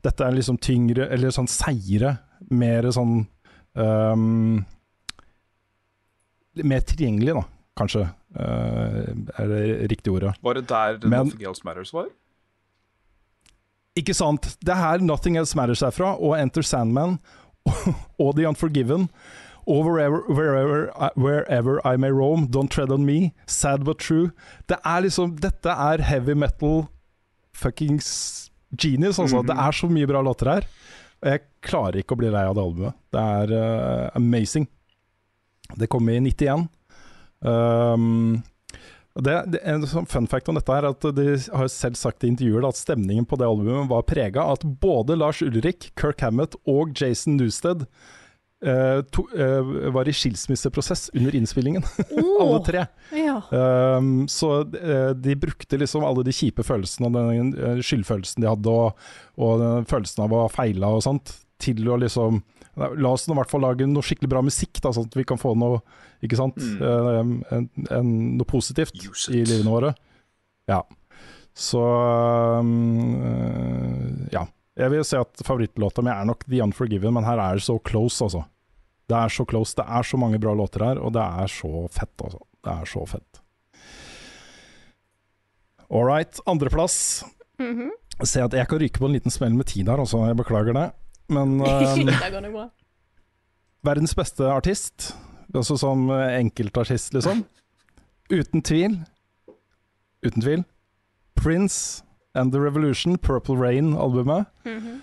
Dette 0.06 0.26
er 0.26 0.38
liksom 0.38 0.58
tyngre, 0.64 1.10
eller 1.12 1.36
sånn 1.36 1.50
seire. 1.52 2.16
Mer 2.50 2.88
sånn 2.96 3.20
um, 3.78 4.64
Mer 6.68 6.82
tilgjengelig, 6.88 7.36
da, 7.38 7.44
kanskje. 7.80 8.08
Uh, 8.36 9.12
er 9.40 9.52
det 9.52 9.62
riktige 9.92 10.16
ordet. 10.16 10.34
Var 10.44 10.58
det 10.58 10.66
der 10.72 10.98
Men- 11.04 11.28
Nothing 11.28 11.46
Else 11.52 11.68
Matters 11.68 11.94
var? 11.96 12.10
Ikke 14.00 14.16
sant. 14.16 14.54
Det 14.64 14.72
er 14.72 14.80
her 14.80 15.04
Nothing 15.04 15.38
Else 15.40 15.60
Matters 15.60 15.84
er 15.84 15.92
fra, 15.96 16.16
og 16.16 16.40
Enter 16.40 16.64
Sandman, 16.64 17.20
og 18.24 18.36
The 18.40 18.48
Unforgiven. 18.48 19.10
Og 19.68 19.86
wherever, 19.86 20.24
wherever, 20.28 20.90
I- 20.98 21.14
wherever 21.16 21.80
I 21.86 21.98
May 21.98 22.12
Roam, 22.12 22.48
Don't 22.48 22.72
Tread 22.74 22.92
On 22.92 23.06
Me, 23.06 23.34
Sad 23.46 23.86
But 23.86 24.00
True. 24.00 24.32
Det 24.68 24.80
er 24.84 25.02
liksom, 25.06 25.36
dette 25.42 25.70
er 25.70 26.02
heavy 26.08 26.34
metal 26.34 26.88
fuckings 27.54 28.50
genius, 28.78 29.20
altså. 29.20 29.44
Det 29.46 29.56
er 29.58 29.72
så 29.76 29.90
mye 29.92 30.08
bra 30.10 30.22
låter 30.26 30.50
her. 30.50 30.68
Og 31.22 31.30
jeg 31.30 31.44
klarer 31.62 32.02
ikke 32.02 32.16
å 32.16 32.22
bli 32.22 32.32
lei 32.34 32.46
av 32.48 32.56
det 32.58 32.64
albumet. 32.64 32.98
Det 33.14 33.22
er 33.22 33.52
uh, 33.54 34.06
amazing. 34.18 34.66
Det 35.78 35.90
kom 35.92 36.10
i 36.10 36.18
91. 36.20 36.66
Um, 37.42 38.42
det, 39.20 39.36
det, 39.52 39.60
en 39.68 39.84
sånn 39.90 40.08
fun 40.08 40.28
fact 40.32 40.50
om 40.50 40.56
dette 40.56 40.72
er 40.72 40.86
at 40.88 41.06
De 41.18 41.26
har 41.36 41.70
selv 41.74 41.98
sagt 42.00 42.24
i 42.24 42.30
intervjuer 42.32 42.68
at 42.68 42.80
stemningen 42.80 43.26
på 43.28 43.36
det 43.40 43.48
albumet 43.50 43.90
var 43.92 44.06
prega 44.08 44.46
av 44.46 44.60
at 44.60 44.66
både 44.82 45.18
Lars 45.20 45.42
Ulrik, 45.44 45.90
Kirk 46.00 46.24
Hammett 46.24 46.56
og 46.70 46.94
Jason 46.96 47.36
Newsted 47.40 47.86
eh, 48.66 49.02
to, 49.14 49.26
uh, 49.36 49.90
var 49.96 50.10
i 50.10 50.14
skilsmisseprosess 50.16 51.10
under 51.18 51.36
innspillingen. 51.36 51.86
Alle 52.42 52.62
tre. 52.66 52.86
Ja. 53.16 53.40
Um, 53.50 54.28
så 54.32 54.64
de, 54.64 55.14
de 55.18 55.36
brukte 55.40 55.80
liksom 55.82 56.06
alle 56.08 56.24
de 56.28 56.34
kjipe 56.36 56.66
følelsene 56.66 57.10
og 57.10 57.18
den 57.18 57.52
eh, 57.58 57.82
skyldfølelsen 57.86 58.44
de 58.44 58.50
hadde, 58.50 58.72
og, 58.72 59.12
og 59.42 59.62
den 59.62 59.90
følelsen 59.90 60.26
av 60.26 60.36
å 60.36 60.46
ha 60.46 60.54
feila 60.54 60.94
og 60.96 61.06
sånt, 61.06 61.36
til 61.62 61.86
å 61.90 62.00
liksom 62.02 62.42
La 62.80 63.10
oss 63.12 63.26
nå 63.28 63.36
i 63.36 63.38
hvert 63.42 63.52
fall 63.52 63.66
lage 63.66 63.84
noe 63.84 64.06
skikkelig 64.06 64.30
bra 64.32 64.42
musikk, 64.46 64.80
da, 64.80 64.94
sånn 64.96 65.10
at 65.10 65.16
vi 65.20 65.26
kan 65.28 65.40
få 65.40 65.52
noe 65.60 65.82
Ikke 66.24 66.38
sant? 66.40 66.56
Eh, 66.56 67.10
en, 67.20 67.68
en, 67.92 68.14
noe 68.40 68.48
positivt 68.48 68.96
i 69.28 69.42
livene 69.44 69.74
våre. 69.74 69.92
Ja. 70.72 70.80
Så 71.52 71.84
um, 72.64 72.72
eh, 73.28 74.28
Ja. 74.38 74.48
Jeg 74.82 74.90
vil 74.90 75.04
si 75.06 75.18
at 75.20 75.44
favorittlåta 75.46 76.02
mi 76.02 76.10
er 76.10 76.26
nok 76.26 76.48
The 76.48 76.62
Unforgiven, 76.66 77.14
men 77.14 77.28
her 77.28 77.38
er 77.38 77.60
det 77.60 77.66
så 77.68 77.78
close, 77.86 78.18
altså. 78.26 78.44
Det 79.12 79.18
er 79.18 79.34
så 79.34 79.46
close. 79.46 79.76
Det 79.78 79.86
er 79.86 80.08
så 80.08 80.18
mange 80.18 80.40
bra 80.42 80.56
låter 80.58 80.86
her, 80.88 81.02
og 81.02 81.14
det 81.14 81.22
er 81.22 81.52
så 81.52 81.86
fett, 81.94 82.16
altså. 82.24 82.42
Det 82.66 82.74
er 82.74 82.90
så 82.90 83.06
fett. 83.10 83.42
All 85.92 86.08
right, 86.08 86.40
andreplass. 86.48 87.24
Mhm. 87.60 87.92
Se 88.24 88.42
at 88.44 88.54
jeg 88.54 88.68
kan 88.70 88.78
ryke 88.78 89.02
på 89.02 89.08
en 89.08 89.16
liten 89.16 89.34
smell 89.34 89.54
med 89.54 89.66
tid 89.70 89.90
her, 89.90 90.02
altså. 90.02 90.26
Jeg 90.30 90.38
beklager 90.38 90.74
det. 90.78 90.88
Men 91.30 91.62
um, 91.62 92.60
verdens 93.86 94.16
beste 94.16 94.46
artist, 94.50 95.12
altså 95.54 95.78
som 95.78 96.10
enkeltartist, 96.10 97.14
liksom. 97.14 97.46
Uten 98.32 98.62
tvil. 98.62 99.00
Uten 100.26 100.42
tvil. 100.42 100.64
Prince 101.36 102.04
and 102.36 102.54
The 102.54 102.60
Revolution, 102.60 103.18
Purple 103.18 103.56
Rain-albumet. 103.56 104.46
Mm 104.66 104.80
-hmm. 104.80 105.02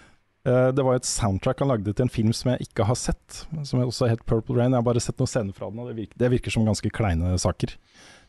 uh, 0.48 0.74
det 0.74 0.82
var 0.82 0.94
et 0.94 1.04
soundtrack 1.04 1.58
han 1.58 1.68
lagde 1.68 1.92
til 1.92 2.02
en 2.02 2.08
film 2.08 2.32
som 2.32 2.50
jeg 2.50 2.60
ikke 2.60 2.84
har 2.84 2.94
sett, 2.94 3.46
som 3.64 3.80
også 3.80 4.06
het 4.06 4.26
Purple 4.26 4.56
Rain. 4.56 4.72
Jeg 4.72 4.76
har 4.76 4.82
bare 4.82 5.00
sett 5.00 5.18
noen 5.18 5.26
scener 5.26 5.52
fra 5.52 5.70
den, 5.70 5.78
og 5.78 5.88
det 5.88 5.96
virker, 5.96 6.18
det 6.18 6.30
virker 6.30 6.50
som 6.50 6.64
ganske 6.64 6.90
kleine 6.90 7.38
saker. 7.38 7.76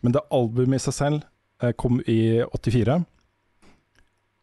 Men 0.01 0.11
det 0.11 0.21
albumet 0.31 0.75
i 0.75 0.79
seg 0.79 0.93
selv 0.93 1.21
uh, 1.63 1.71
kom 1.71 2.01
i 2.07 2.43
84. 2.53 3.05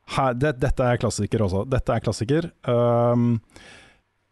Her, 0.06 0.32
det, 0.34 0.60
dette 0.60 0.84
er 0.84 0.96
klassiker 0.96 1.42
også. 1.42 1.64
Dette 1.64 1.92
er 1.92 2.00
klassiker. 2.00 2.50
Um, 2.62 3.40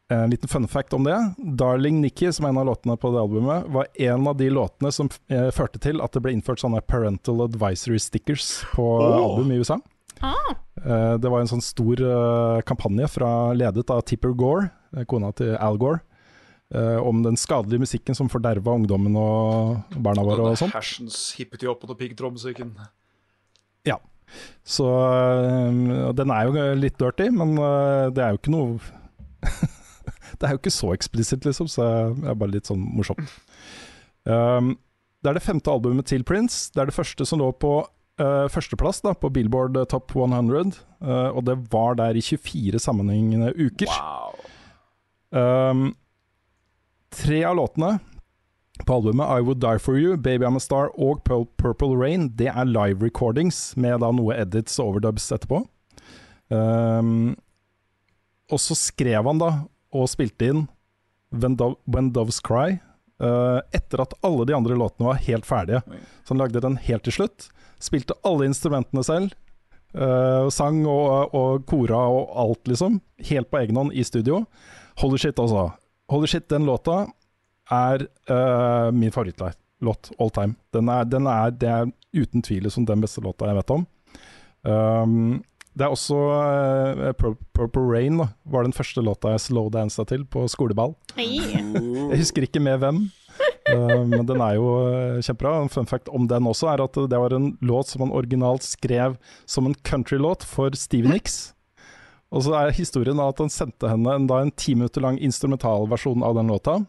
en 0.08 0.30
liten 0.30 0.48
fun 0.48 0.68
fact 0.68 0.92
om 0.92 1.04
det. 1.04 1.34
'Darling 1.38 2.00
Nikki', 2.00 2.32
som 2.32 2.44
er 2.44 2.48
en 2.48 2.58
av 2.58 2.66
låtene 2.66 2.96
på 2.96 3.10
det 3.10 3.20
albumet, 3.20 3.64
var 3.66 3.86
en 3.94 4.26
av 4.26 4.36
de 4.36 4.50
låtene 4.50 4.92
som 4.92 5.08
eh, 5.28 5.50
førte 5.50 5.80
til 5.80 6.02
at 6.04 6.12
det 6.12 6.20
ble 6.22 6.34
innført 6.36 6.60
sånne 6.60 6.82
parental 6.84 7.40
advisory 7.46 7.98
stickers 7.98 8.62
på 8.74 8.84
album 9.00 9.52
i 9.52 9.58
USA. 9.62 9.80
Ah, 10.22 10.54
Eh, 10.84 11.14
det 11.18 11.30
var 11.32 11.40
en 11.40 11.48
sånn 11.48 11.64
stor 11.64 12.00
eh, 12.04 12.62
kampanje 12.68 13.08
fra, 13.08 13.30
ledet 13.56 13.88
av 13.92 14.02
Tipper 14.08 14.34
Gore, 14.36 14.68
eh, 14.96 15.06
kona 15.08 15.30
til 15.36 15.54
Al 15.56 15.78
Gore, 15.80 16.02
eh, 16.74 16.98
om 17.00 17.22
den 17.24 17.38
skadelige 17.40 17.86
musikken 17.86 18.18
som 18.18 18.28
forderva 18.32 18.74
ungdommen 18.76 19.16
og 19.16 19.96
barna 19.96 20.26
våre 20.26 20.50
og 20.50 20.58
sånn. 20.60 20.74
Hersens 20.74 21.30
hippety 21.38 21.70
opp 21.70 21.86
og 21.88 21.96
piggtrådmusikken. 22.00 22.74
Ja. 23.88 23.96
Så 24.66 24.88
den 26.16 26.32
er 26.32 26.48
jo 26.48 26.68
litt 26.74 26.96
dirty, 26.98 27.28
men 27.30 27.54
det 28.16 28.22
er 28.24 28.32
jo 28.32 28.40
ikke 28.40 28.54
noe 28.54 28.78
Det 30.40 30.48
er 30.48 30.54
jo 30.56 30.58
ikke 30.58 30.72
så 30.72 30.88
eksplisitt, 30.90 31.44
liksom, 31.46 31.68
så 31.70 31.84
det 32.16 32.32
er 32.32 32.38
bare 32.40 32.54
litt 32.56 32.66
sånn 32.66 32.80
morsomt. 32.96 33.30
Um, 34.26 34.72
det 35.22 35.30
er 35.30 35.38
det 35.38 35.44
femte 35.44 35.70
albumet 35.70 36.08
til 36.10 36.24
Prince. 36.26 36.72
Det 36.74 36.82
er 36.82 36.90
det 36.90 36.96
første 36.96 37.24
som 37.28 37.38
lå 37.38 37.52
på 37.62 37.76
eh, 38.20 38.46
førsteplass 38.52 39.02
da, 39.04 39.14
på 39.18 39.30
Billboard 39.34 39.76
eh, 39.80 39.86
Top 39.90 40.14
100, 40.14 40.74
uh, 41.04 41.30
og 41.34 41.44
det 41.48 41.58
var 41.72 41.98
der 42.00 42.16
i 42.16 42.22
24 42.24 42.80
sammenhengende 42.82 43.52
uker. 43.56 43.90
Wow. 43.90 44.34
Um, 45.34 45.86
tre 47.14 47.40
av 47.46 47.56
låtene 47.58 47.96
på 48.86 48.96
albumet 48.96 49.30
I 49.30 49.42
Would 49.42 49.60
Die 49.62 49.78
For 49.82 49.98
You, 49.98 50.16
Baby 50.16 50.46
I'm 50.46 50.58
A 50.58 50.62
Star 50.62 50.90
og 50.98 51.22
Purple 51.24 51.94
Rain, 51.98 52.28
det 52.38 52.50
er 52.50 52.66
live 52.66 53.04
recordings 53.04 53.76
med 53.78 54.02
da 54.02 54.10
noe 54.14 54.34
edits 54.34 54.80
og 54.80 54.94
overdubs 54.94 55.30
etterpå. 55.34 55.62
Um, 56.50 57.34
og 58.52 58.60
så 58.60 58.76
skrev 58.78 59.26
han 59.26 59.40
da, 59.40 59.52
og 59.94 60.10
spilte 60.10 60.50
inn 60.50 60.66
When, 61.34 61.56
Do 61.58 61.74
When 61.90 62.12
Doves 62.14 62.40
Cry, 62.44 62.78
uh, 63.22 63.62
etter 63.74 64.02
at 64.04 64.14
alle 64.26 64.46
de 64.46 64.56
andre 64.56 64.76
låtene 64.78 65.08
var 65.08 65.22
helt 65.26 65.46
ferdige. 65.48 65.82
Så 66.22 66.34
han 66.34 66.42
lagde 66.42 66.62
den 66.62 66.78
helt 66.82 67.06
til 67.06 67.18
slutt. 67.18 67.48
Spilte 67.84 68.16
alle 68.24 68.48
instrumentene 68.48 69.04
selv. 69.04 69.34
Uh, 69.94 70.48
sang 70.50 70.80
og, 70.90 71.34
og 71.36 71.66
kora 71.70 72.00
og 72.10 72.32
alt, 72.44 72.62
liksom. 72.70 72.98
Helt 73.28 73.50
på 73.52 73.60
egen 73.60 73.78
hånd 73.78 73.92
i 73.94 74.02
studio. 74.06 74.42
Holy 75.02 75.20
shit, 75.20 75.38
altså. 75.38 75.68
Holy 76.10 76.30
shit, 76.30 76.48
den 76.50 76.66
låta 76.66 77.04
er 77.72 78.06
uh, 78.28 78.90
min 78.92 79.12
favorittlåt 79.14 80.10
all 80.18 80.32
time. 80.34 80.56
Den 80.74 80.90
er, 80.92 81.06
den 81.08 81.28
er, 81.30 81.52
det 81.54 81.70
er 81.70 81.92
uten 82.14 82.44
tvil 82.44 82.66
liksom 82.66 82.86
den 82.88 83.02
beste 83.04 83.22
låta 83.24 83.48
jeg 83.48 83.60
vet 83.60 83.74
om. 83.74 83.86
Um, 84.64 85.42
det 85.74 85.86
er 85.86 85.92
også 85.92 86.16
uh, 86.16 87.34
Purple 87.56 87.86
Rain 87.88 88.20
da, 88.20 88.28
var 88.44 88.66
den 88.66 88.76
første 88.76 89.02
låta 89.04 89.34
jeg 89.34 89.42
slowdansa 89.46 90.06
til 90.08 90.26
på 90.30 90.44
skoleball. 90.50 90.94
Hey. 91.16 91.40
Jeg 91.54 92.20
husker 92.20 92.46
ikke 92.46 92.62
med 92.62 92.78
hvem, 92.82 93.04
men 93.72 94.26
den 94.28 94.42
er 94.44 94.58
jo 94.58 94.68
eh, 94.90 95.20
kjempebra. 95.24 95.54
En 95.62 95.72
fun 95.72 95.88
fact 95.88 96.10
om 96.12 96.28
den 96.28 96.48
også 96.50 96.68
er 96.74 96.84
at 96.84 96.98
det 97.10 97.20
var 97.20 97.32
en 97.32 97.54
låt 97.64 97.92
som 97.92 98.04
han 98.04 98.12
originalt 98.12 98.66
skrev 98.66 99.16
som 99.48 99.68
en 99.68 99.76
countrylåt 99.86 100.44
for 100.48 100.76
Stevie 100.76 101.12
Nicks. 101.14 101.54
Og 102.34 102.44
så 102.44 102.56
er 102.58 102.74
historien 102.74 103.22
at 103.22 103.40
han 103.40 103.52
sendte 103.52 103.88
henne 103.88 104.18
en, 104.18 104.28
da, 104.28 104.42
en 104.42 104.52
ti 104.58 104.74
minutter 104.76 105.04
lang 105.04 105.20
instrumentalversjon 105.22 106.24
av 106.26 106.36
den 106.36 106.52
låta. 106.52 106.82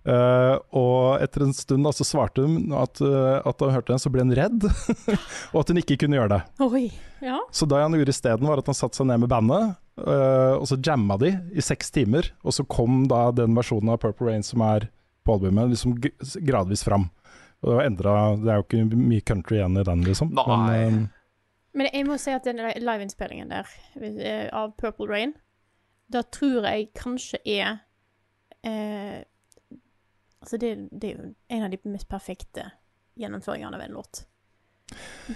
Uh, 0.00 0.56
og 0.72 1.20
etter 1.20 1.42
en 1.44 1.52
stund 1.52 1.84
da, 1.84 1.90
så 1.92 2.06
svarte 2.08 2.40
hun 2.40 2.70
at, 2.72 3.02
uh, 3.04 3.42
at 3.44 3.58
da 3.60 3.66
hun 3.68 3.74
hørte 3.76 3.92
den, 3.92 4.00
så 4.00 4.12
ble 4.12 4.24
hun 4.24 4.32
redd, 4.32 4.64
og 5.52 5.58
at 5.60 5.72
hun 5.72 5.80
ikke 5.82 5.98
kunne 6.00 6.16
gjøre 6.16 6.38
det. 6.38 6.40
Oi. 6.64 6.86
Ja. 7.20 7.36
Så 7.52 7.68
det 7.68 7.82
han 7.82 7.98
gjorde 7.98 8.14
isteden, 8.14 8.48
var 8.48 8.62
at 8.62 8.70
han 8.70 8.78
satte 8.78 8.96
seg 8.96 9.10
ned 9.10 9.20
med 9.26 9.32
bandet, 9.32 9.74
uh, 10.00 10.56
og 10.56 10.64
så 10.70 10.78
jamma 10.80 11.18
de 11.20 11.34
i 11.52 11.64
seks 11.64 11.92
timer. 11.92 12.30
Og 12.40 12.56
så 12.56 12.64
kom 12.64 13.04
da 13.10 13.26
den 13.36 13.58
versjonen 13.58 13.92
av 13.92 14.00
Purple 14.00 14.30
Rain 14.30 14.46
som 14.46 14.64
er 14.64 14.88
på 15.24 15.34
albumet, 15.36 15.70
liksom 15.72 15.96
gradvis 16.46 16.84
fram. 16.86 17.08
Og 17.60 17.68
det, 17.70 17.76
var 17.76 17.84
endret, 17.84 18.42
Det 18.44 18.50
er 18.52 18.60
jo 18.60 18.64
ikke 18.64 18.96
mye 18.96 19.20
country 19.28 19.58
igjen 19.58 19.76
i 19.76 19.84
den, 19.84 20.04
liksom. 20.06 20.30
Nei. 20.34 20.46
Men, 20.56 21.00
øh, 21.02 21.08
Men 21.72 21.86
jeg 21.92 22.06
må 22.08 22.16
si 22.18 22.32
at 22.34 22.44
den 22.48 22.56
li- 22.56 22.80
liveinnspillingen 22.80 23.48
der 23.52 23.68
eh, 24.00 24.48
av 24.52 24.72
Purple 24.80 25.06
Rain, 25.10 25.34
da 26.10 26.22
tror 26.22 26.64
jeg 26.66 26.88
kanskje 26.98 27.38
er 27.46 27.76
eh, 28.64 29.20
Altså, 30.40 30.56
det, 30.56 30.70
det 30.90 31.10
er 31.10 31.16
jo 31.18 31.34
en 31.52 31.62
av 31.66 31.70
de 31.70 31.78
mest 31.92 32.08
perfekte 32.08 32.62
gjennomføringene 33.20 33.76
av 33.76 33.82
en 33.84 33.92
låt. 33.98 34.22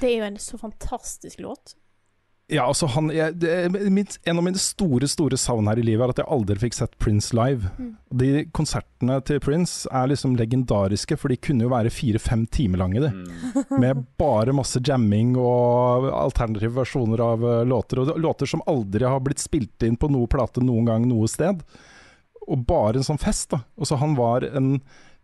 Det 0.00 0.08
er 0.08 0.14
jo 0.22 0.24
en 0.30 0.38
så 0.40 0.56
fantastisk 0.58 1.42
låt. 1.44 1.74
Ja, 2.52 2.66
altså 2.68 2.86
han 2.92 3.06
jeg, 3.08 3.38
det, 3.40 3.52
mitt, 3.88 4.18
En 4.28 4.36
av 4.36 4.44
mine 4.44 4.60
store 4.60 5.08
store 5.08 5.38
savn 5.40 5.64
her 5.70 5.78
i 5.80 5.84
livet 5.86 6.04
er 6.04 6.12
at 6.12 6.18
jeg 6.20 6.28
aldri 6.34 6.58
fikk 6.60 6.76
sett 6.76 6.98
Prince 7.00 7.32
live. 7.36 7.70
De 8.12 8.44
konsertene 8.52 9.16
til 9.24 9.40
Prince 9.40 9.88
er 9.88 10.10
liksom 10.10 10.34
legendariske, 10.36 11.16
for 11.20 11.32
de 11.32 11.38
kunne 11.40 11.64
jo 11.64 11.72
være 11.72 11.92
fire-fem 11.94 12.44
timer 12.52 12.82
lange, 12.82 13.00
de. 13.00 13.64
Med 13.80 14.04
bare 14.20 14.52
masse 14.56 14.82
jamming 14.84 15.32
og 15.40 16.10
alternative 16.12 16.76
versjoner 16.82 17.24
av 17.24 17.48
eh, 17.48 17.64
låter. 17.70 18.02
Og 18.02 18.20
låter 18.20 18.50
som 18.50 18.64
aldri 18.68 19.08
har 19.08 19.24
blitt 19.24 19.40
spilt 19.42 19.88
inn 19.88 19.96
på 19.96 20.12
noe 20.12 20.28
plate 20.28 20.60
noen 20.64 20.92
gang 20.92 21.08
noe 21.08 21.30
sted. 21.30 21.64
Og 22.44 22.68
bare 22.68 23.00
en 23.00 23.08
sånn 23.08 23.20
fest, 23.24 23.54
da. 23.56 23.62
Og 23.80 23.88
så 23.88 23.96
han 24.02 24.18
var 24.20 24.44
en 24.52 24.76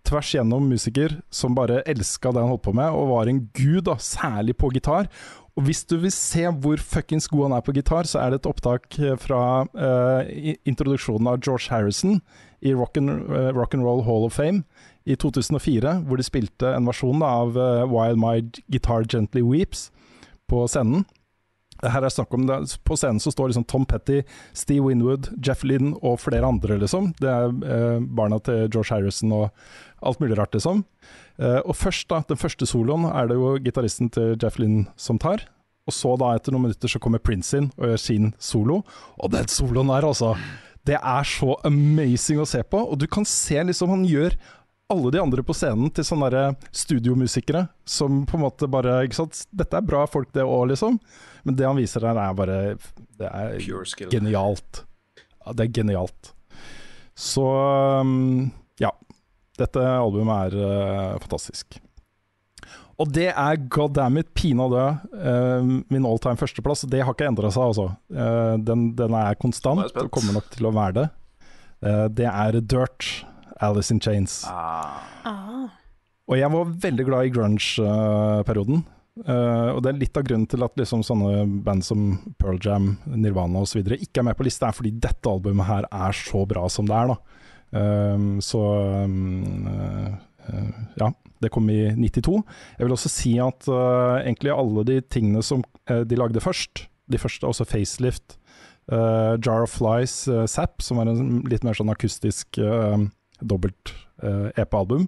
tvers 0.09 0.33
gjennom 0.33 0.65
musiker 0.71 1.19
som 1.29 1.53
bare 1.55 1.83
elska 1.85 2.33
det 2.33 2.41
han 2.41 2.55
holdt 2.55 2.65
på 2.65 2.73
med, 2.77 2.89
og 2.97 3.13
var 3.13 3.29
en 3.29 3.43
gud, 3.53 3.85
da, 3.91 3.99
særlig 4.01 4.57
på 4.57 4.73
gitar. 4.73 5.11
Og 5.61 5.67
hvis 5.69 5.83
du 5.85 5.99
vil 6.01 6.13
se 6.15 6.47
hvor 6.63 6.81
fuckings 6.81 7.27
god 7.29 7.51
han 7.51 7.55
er 7.59 7.65
på 7.67 7.75
gitar, 7.77 8.07
så 8.09 8.23
er 8.23 8.31
det 8.33 8.39
et 8.41 8.47
opptak 8.49 8.97
eh, 8.97 9.13
fra 9.21 9.67
uh, 9.77 10.23
introduksjonen 10.65 11.29
av 11.29 11.43
George 11.45 11.69
Harrison 11.69 12.23
i 12.65 12.73
Rock 12.73 12.97
and, 12.97 13.29
uh, 13.29 13.51
Rock 13.53 13.77
and 13.77 13.85
Roll 13.85 14.01
Hall 14.07 14.25
of 14.25 14.33
Fame 14.33 14.63
i 15.05 15.19
2004, 15.21 15.99
hvor 16.09 16.17
de 16.17 16.25
spilte 16.25 16.73
en 16.73 16.89
versjon 16.89 17.21
av 17.21 17.61
uh, 17.61 17.85
Wild 17.85 18.17
My 18.23 18.41
Guitar 18.73 19.05
Gently 19.05 19.45
Weeps 19.45 19.91
på 20.49 20.65
scenen. 20.65 21.05
Her 21.81 22.05
er 22.05 22.13
snakk 22.13 22.35
om 22.37 22.47
det, 22.49 22.59
På 22.85 22.97
scenen 22.99 23.21
så 23.23 23.33
står 23.33 23.53
liksom 23.53 23.67
Tom 23.71 23.87
Petty, 23.89 24.21
Steve 24.57 24.85
Winwood, 24.87 25.31
Jeff 25.45 25.65
Lynne 25.65 25.95
og 26.03 26.21
flere 26.21 26.49
andre, 26.49 26.77
liksom. 26.83 27.13
Det 27.21 27.31
er 27.31 27.49
eh, 27.49 28.01
barna 28.01 28.41
til 28.45 28.67
George 28.69 28.93
Harrison 28.93 29.33
og 29.37 29.49
alt 30.05 30.21
mulig 30.21 30.39
rart, 30.39 30.55
liksom. 30.57 30.85
Eh, 31.41 31.61
og 31.65 31.77
først, 31.77 32.09
da, 32.13 32.23
den 32.29 32.41
første 32.41 32.69
soloen 32.69 33.09
er 33.11 33.31
det 33.31 33.39
jo 33.41 33.55
gitaristen 33.65 34.11
til 34.13 34.37
Jeff 34.37 34.61
Lynne 34.61 34.89
som 35.01 35.21
tar. 35.21 35.47
Og 35.89 35.97
så, 35.97 36.15
da, 36.21 36.35
etter 36.37 36.55
noen 36.55 36.69
minutter, 36.69 36.91
så 36.91 37.01
kommer 37.03 37.23
Prince 37.23 37.57
inn 37.57 37.71
og 37.79 37.89
gjør 37.89 38.03
sin 38.03 38.35
solo. 38.39 38.83
Og 39.19 39.33
den 39.33 39.49
soloen 39.51 39.91
der, 39.91 40.07
altså. 40.07 40.35
Det 40.87 40.97
er 40.97 41.27
så 41.29 41.55
amazing 41.69 42.41
å 42.41 42.49
se 42.49 42.63
på. 42.65 42.79
Og 42.81 43.01
du 43.01 43.07
kan 43.11 43.27
se 43.29 43.61
liksom 43.69 43.93
han 43.93 44.07
gjør 44.09 44.37
alle 44.91 45.13
de 45.15 45.21
andre 45.23 45.45
på 45.47 45.55
scenen 45.57 45.91
til 45.95 46.07
sånne 46.07 46.31
der 46.35 46.55
studiomusikere 46.75 47.67
som 47.89 48.25
på 48.29 48.39
en 48.39 48.45
måte 48.45 48.69
bare 48.71 49.01
ikke 49.07 49.21
sant? 49.23 49.45
Dette 49.55 49.79
er 49.79 49.87
bra 49.87 50.05
folk, 50.11 50.33
det 50.37 50.47
òg, 50.47 50.71
liksom. 50.73 50.99
Men 51.47 51.57
det 51.57 51.69
han 51.69 51.79
viser 51.81 52.05
der, 52.05 52.19
er 52.21 52.37
bare 52.37 52.59
Det 53.21 53.29
er 53.31 54.09
genialt. 54.13 54.85
Ja, 55.45 55.55
det 55.57 55.69
er 55.69 55.77
genialt. 55.81 56.33
Så 57.17 57.45
um, 58.01 58.51
ja. 58.81 58.93
Dette 59.61 59.85
albumet 59.85 60.55
er 60.55 61.15
uh, 61.15 61.21
fantastisk. 61.21 61.81
Og 63.01 63.09
det 63.17 63.31
er 63.31 63.63
god 63.73 63.95
damn 63.97 64.21
it 64.21 64.29
pinadø 64.37 64.83
uh, 64.93 65.65
min 65.65 66.07
all 66.07 66.21
time 66.21 66.37
førsteplass. 66.41 66.85
Det 66.89 67.01
har 67.05 67.17
ikke 67.17 67.29
endra 67.31 67.53
seg, 67.53 67.73
altså. 67.73 67.89
Uh, 68.13 68.57
den, 68.61 68.91
den 68.97 69.17
er 69.17 69.39
konstant 69.41 69.89
og 69.89 70.13
kommer 70.13 70.37
nok 70.37 70.51
til 70.53 70.69
å 70.69 70.75
være 70.77 70.97
det. 70.99 71.07
Uh, 71.81 72.07
det 72.13 72.29
er 72.29 72.61
Dirt, 72.61 73.09
Alice 73.61 73.93
in 73.95 74.01
Chains. 74.01 74.43
Ah. 74.49 75.03
Ah. 75.25 75.69
Og 76.31 76.39
jeg 76.39 76.53
var 76.53 76.75
veldig 76.87 77.07
glad 77.09 77.27
i 77.27 77.35
grunge-perioden. 77.35 78.85
Uh, 79.21 79.75
og 79.75 79.83
det 79.83 79.91
er 79.91 79.99
litt 80.01 80.17
av 80.17 80.25
grunnen 80.25 80.47
til 80.49 80.63
at 80.65 80.79
liksom 80.79 81.03
sånne 81.05 81.43
band 81.67 81.85
som 81.85 82.05
Pearl 82.41 82.61
Jam, 82.63 82.93
Nirvana 83.11 83.65
osv. 83.67 83.83
ikke 83.83 84.23
er 84.23 84.29
med 84.31 84.39
på 84.39 84.47
lista, 84.47 84.71
er 84.71 84.77
fordi 84.77 84.95
dette 85.03 85.29
albumet 85.29 85.69
her 85.69 85.89
er 85.91 86.17
så 86.17 86.45
bra 86.49 86.69
som 86.73 86.89
det 86.89 86.97
er. 86.97 87.17
Um, 87.71 88.39
så 88.43 88.63
um, 89.05 89.67
uh, 89.67 90.15
uh, 90.49 90.71
ja, 91.03 91.11
det 91.43 91.53
kom 91.53 91.69
i 91.71 91.83
92. 91.99 92.39
Jeg 92.79 92.87
vil 92.87 92.97
også 92.97 93.13
si 93.13 93.35
at 93.43 93.69
uh, 93.69 94.23
egentlig 94.23 94.55
alle 94.55 94.87
de 94.89 95.01
tingene 95.03 95.43
som 95.45 95.67
uh, 95.91 96.03
de 96.07 96.19
lagde 96.19 96.43
først, 96.43 96.87
de 97.11 97.21
første, 97.21 97.47
også 97.47 97.67
Facelift, 97.69 98.39
uh, 98.93 99.37
Jar 99.43 99.67
of 99.67 99.75
Flies, 99.75 100.23
uh, 100.31 100.47
Zapp, 100.47 100.81
som 100.83 101.03
var 101.03 101.11
en 101.11 101.43
litt 101.51 101.67
mer 101.67 101.77
sånn 101.77 101.93
akustisk 101.93 102.63
uh, 102.63 103.03
dobbelt 103.41 103.95
EP-album, 104.21 105.07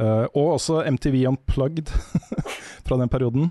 Uh, 0.00 0.24
og 0.32 0.54
også 0.56 0.80
MTV 0.88 1.26
Unplugged 1.28 1.90
fra 2.86 2.96
den 2.96 3.10
perioden. 3.12 3.50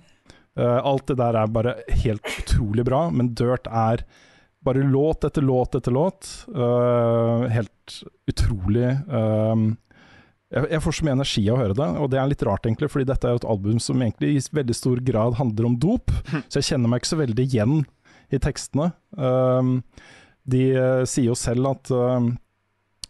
Uh, 0.58 0.80
alt 0.82 1.06
det 1.12 1.20
der 1.20 1.38
er 1.38 1.54
bare 1.54 1.76
helt 2.02 2.26
utrolig 2.42 2.86
bra, 2.88 3.06
men 3.14 3.32
Dirt 3.38 3.70
er 3.70 4.04
bare 4.66 4.84
låt 4.86 5.26
etter 5.26 5.46
låt 5.46 5.78
etter 5.78 5.94
låt. 5.94 6.32
Uh, 6.50 7.46
helt 7.54 8.02
utrolig. 8.30 8.90
uh, 9.06 9.70
jeg, 10.52 10.68
jeg 10.74 10.84
får 10.84 10.98
så 10.98 11.06
mye 11.08 11.18
energi 11.20 11.46
av 11.48 11.56
å 11.56 11.62
høre 11.62 11.78
det, 11.78 11.90
og 12.02 12.10
det 12.12 12.20
er 12.20 12.32
litt 12.34 12.44
rart, 12.44 12.66
egentlig, 12.66 12.90
fordi 12.92 13.08
dette 13.08 13.30
er 13.30 13.38
jo 13.38 13.44
et 13.44 13.52
album 13.54 13.78
som 13.80 14.02
egentlig 14.02 14.34
i 14.36 14.46
veldig 14.52 14.76
stor 14.76 15.00
grad 15.08 15.38
handler 15.38 15.70
om 15.70 15.78
dop, 15.80 16.12
så 16.50 16.60
jeg 16.60 16.74
kjenner 16.74 16.92
meg 16.92 17.02
ikke 17.02 17.14
så 17.14 17.22
veldig 17.22 17.46
igjen 17.46 17.84
i 18.34 18.42
tekstene. 18.42 18.92
Uh, 19.16 19.78
de 20.52 20.66
sier 21.06 21.30
jo 21.30 21.38
selv 21.38 21.70
at 21.70 21.92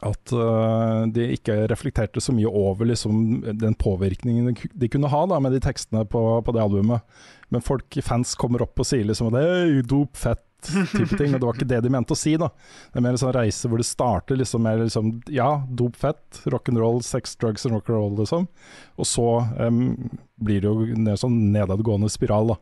at 0.01 0.33
uh, 0.33 1.05
de 1.13 1.27
ikke 1.35 1.55
reflekterte 1.69 2.21
så 2.23 2.33
mye 2.33 2.49
over 2.49 2.89
liksom, 2.89 3.43
den 3.61 3.75
påvirkningen 3.77 4.55
de, 4.55 4.89
kunne 4.89 5.11
ha 5.11 5.25
da, 5.29 5.37
med 5.43 5.53
de 5.53 5.61
tekstene 5.61 6.05
på, 6.09 6.21
på 6.45 6.55
det 6.55 6.63
albumet. 6.63 7.05
Men 7.53 7.61
folk, 7.61 7.97
fans 8.05 8.33
kommer 8.39 8.63
opp 8.65 8.81
og 8.81 8.87
sier 8.87 9.05
liksom 9.05 9.29
at 9.29 9.37
hey, 9.43 9.81
dop, 9.85 10.17
fett, 10.17 10.41
type 10.63 11.17
ting. 11.17 11.31
Men 11.31 11.37
det 11.37 11.45
var 11.45 11.57
ikke 11.57 11.69
det 11.69 11.81
de 11.85 11.91
mente 11.93 12.15
å 12.15 12.19
si. 12.19 12.33
da. 12.39 12.49
Det 12.89 12.97
er 12.97 13.05
mer 13.05 13.17
en 13.17 13.21
sånn 13.21 13.35
reise 13.35 13.69
hvor 13.69 13.81
det 13.81 13.89
starter 13.89 14.39
liksom 14.39 14.65
med 14.65 14.85
liksom, 14.85 15.13
ja, 15.33 15.51
dop, 15.67 15.99
fett, 15.99 16.41
rock'n'roll, 16.49 17.01
sex, 17.05 17.35
drugs 17.41 17.67
and 17.67 17.77
rock'n'roll, 17.77 18.17
liksom. 18.23 18.49
Og 18.97 19.09
så 19.09 19.29
um, 19.59 19.95
blir 20.41 20.63
det 20.63 20.71
jo 20.71 20.89
en 20.95 21.13
sånn 21.19 21.39
nedadgående 21.53 22.09
spiral, 22.13 22.55
da. 22.55 22.61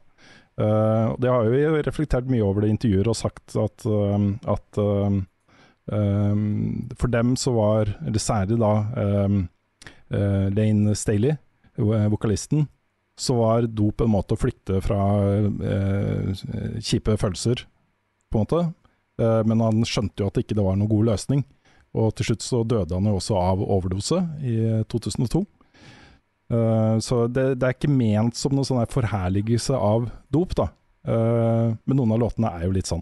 Uh, 0.59 1.15
det 1.23 1.31
har 1.31 1.47
jo 1.47 1.83
reflektert 1.85 2.27
mye 2.27 2.43
over 2.43 2.65
det 2.65 2.73
i 2.73 2.73
intervjuer 2.75 3.07
og 3.07 3.15
sagt 3.15 3.55
at, 3.55 3.85
uh, 3.87 4.17
at 4.51 4.81
um, 4.81 5.21
Um, 5.89 6.89
for 6.99 7.09
dem 7.09 7.33
så 7.39 7.53
var, 7.55 7.89
eller 8.05 8.21
særlig 8.21 8.59
da 8.61 8.73
um, 9.25 9.39
uh, 10.13 10.49
Lane 10.53 10.95
Staley, 10.95 11.37
vokalisten, 11.79 12.67
så 13.19 13.35
var 13.35 13.67
dop 13.67 14.01
en 14.01 14.11
måte 14.13 14.35
å 14.35 14.39
flykte 14.39 14.79
fra 14.83 14.99
uh, 15.19 16.43
kjipe 16.79 17.17
følelser, 17.19 17.65
på 18.29 18.39
en 18.39 18.45
måte. 18.45 18.61
Uh, 19.19 19.41
men 19.47 19.63
han 19.63 19.87
skjønte 19.87 20.23
jo 20.23 20.29
at 20.29 20.37
det 20.37 20.45
ikke 20.45 20.59
var 20.61 20.77
noen 20.79 20.91
god 20.91 21.11
løsning. 21.11 21.43
Og 21.99 22.13
til 22.15 22.29
slutt 22.29 22.45
så 22.45 22.61
døde 22.63 22.95
han 22.95 23.09
jo 23.09 23.17
også 23.17 23.37
av 23.39 23.63
overdose 23.65 24.21
i 24.45 24.57
2002. 24.91 25.43
Uh, 26.49 26.95
så 27.03 27.25
det, 27.27 27.55
det 27.59 27.67
er 27.67 27.75
ikke 27.75 27.91
ment 27.91 28.37
som 28.39 28.55
noen 28.55 28.67
sånn 28.67 28.81
her 28.81 28.91
forherligelse 28.93 29.75
av 29.75 30.11
dop, 30.31 30.55
da. 30.57 30.71
Men 31.09 31.95
noen 31.95 32.11
av 32.13 32.19
låtene 32.21 32.49
er 32.53 32.65
jo 32.67 32.73
litt 32.75 32.89
sånn. 32.89 33.01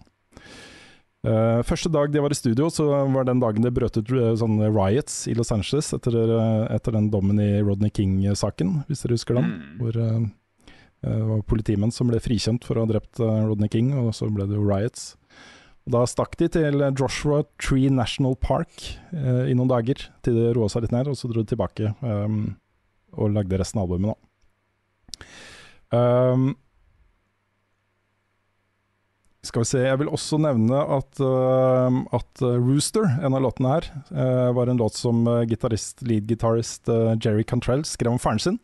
Uh, 1.27 1.59
første 1.67 1.89
dag 1.91 2.11
de 2.13 2.21
var 2.23 2.31
i 2.31 2.37
studio, 2.37 2.69
så 2.71 2.85
var 3.11 3.25
den 3.27 3.41
dagen 3.43 3.65
det 3.65 3.73
brøt 3.75 3.97
ut 3.99 4.11
uh, 4.15 4.31
sånne 4.39 4.69
riots 4.71 5.25
i 5.27 5.35
Los 5.35 5.51
Angeles 5.51 5.89
etter, 5.97 6.15
uh, 6.15 6.63
etter 6.71 6.95
den 6.95 7.09
dommen 7.11 7.41
i 7.43 7.49
Rodney 7.59 7.91
King-saken, 7.91 8.83
hvis 8.87 9.03
dere 9.03 9.17
husker 9.17 9.39
den. 9.39 9.49
Mm. 9.51 9.71
Hvor 9.81 9.97
det 9.97 11.13
var 11.29 11.43
politimenn 11.45 11.91
som 11.93 12.09
ble 12.09 12.17
frikjent 12.23 12.65
for 12.65 12.79
å 12.79 12.83
ha 12.83 12.89
drept 12.89 13.19
Rodney 13.21 13.69
King, 13.71 13.91
og 14.01 14.15
så 14.17 14.29
ble 14.33 14.47
det 14.49 14.57
jo 14.57 14.65
riots. 14.65 15.11
Og 15.85 15.93
da 15.93 16.01
stakk 16.09 16.33
de 16.39 16.47
til 16.51 16.81
Joshua 16.97 17.43
Tree 17.61 17.91
National 17.93 18.33
Park 18.41 18.81
i 19.13 19.53
noen 19.53 19.69
dager, 19.69 20.07
til 20.25 20.39
det 20.39 20.55
roa 20.57 20.71
seg 20.73 20.87
litt 20.87 20.95
ned, 20.95 21.11
og 21.11 21.19
så 21.19 21.29
dro 21.29 21.43
de 21.45 21.51
tilbake 21.53 21.93
um, 22.01 22.57
og 23.13 23.35
lagde 23.37 23.61
resten 23.61 23.79
av 23.79 23.85
albumet, 23.85 24.17
da. 24.17 25.27
Um, 25.93 26.49
skal 29.47 29.63
vi 29.63 29.69
se, 29.69 29.81
Jeg 29.85 29.99
vil 30.01 30.11
også 30.13 30.39
nevne 30.43 30.79
at, 30.97 31.19
uh, 31.23 31.99
at 32.15 32.43
uh, 32.43 32.55
Rooster, 32.59 33.07
en 33.23 33.37
av 33.37 33.43
låtene 33.45 33.73
her, 33.73 33.89
uh, 34.11 34.49
var 34.57 34.69
en 34.69 34.79
låt 34.81 34.97
som 34.99 35.23
uh, 35.27 35.43
gitarist, 35.47 36.03
lead-gitarist 36.05 36.91
uh, 36.91 37.15
Jerry 37.15 37.45
Cantrell 37.47 37.85
skrev 37.87 38.15
om 38.15 38.21
faren 38.21 38.43
sin, 38.43 38.59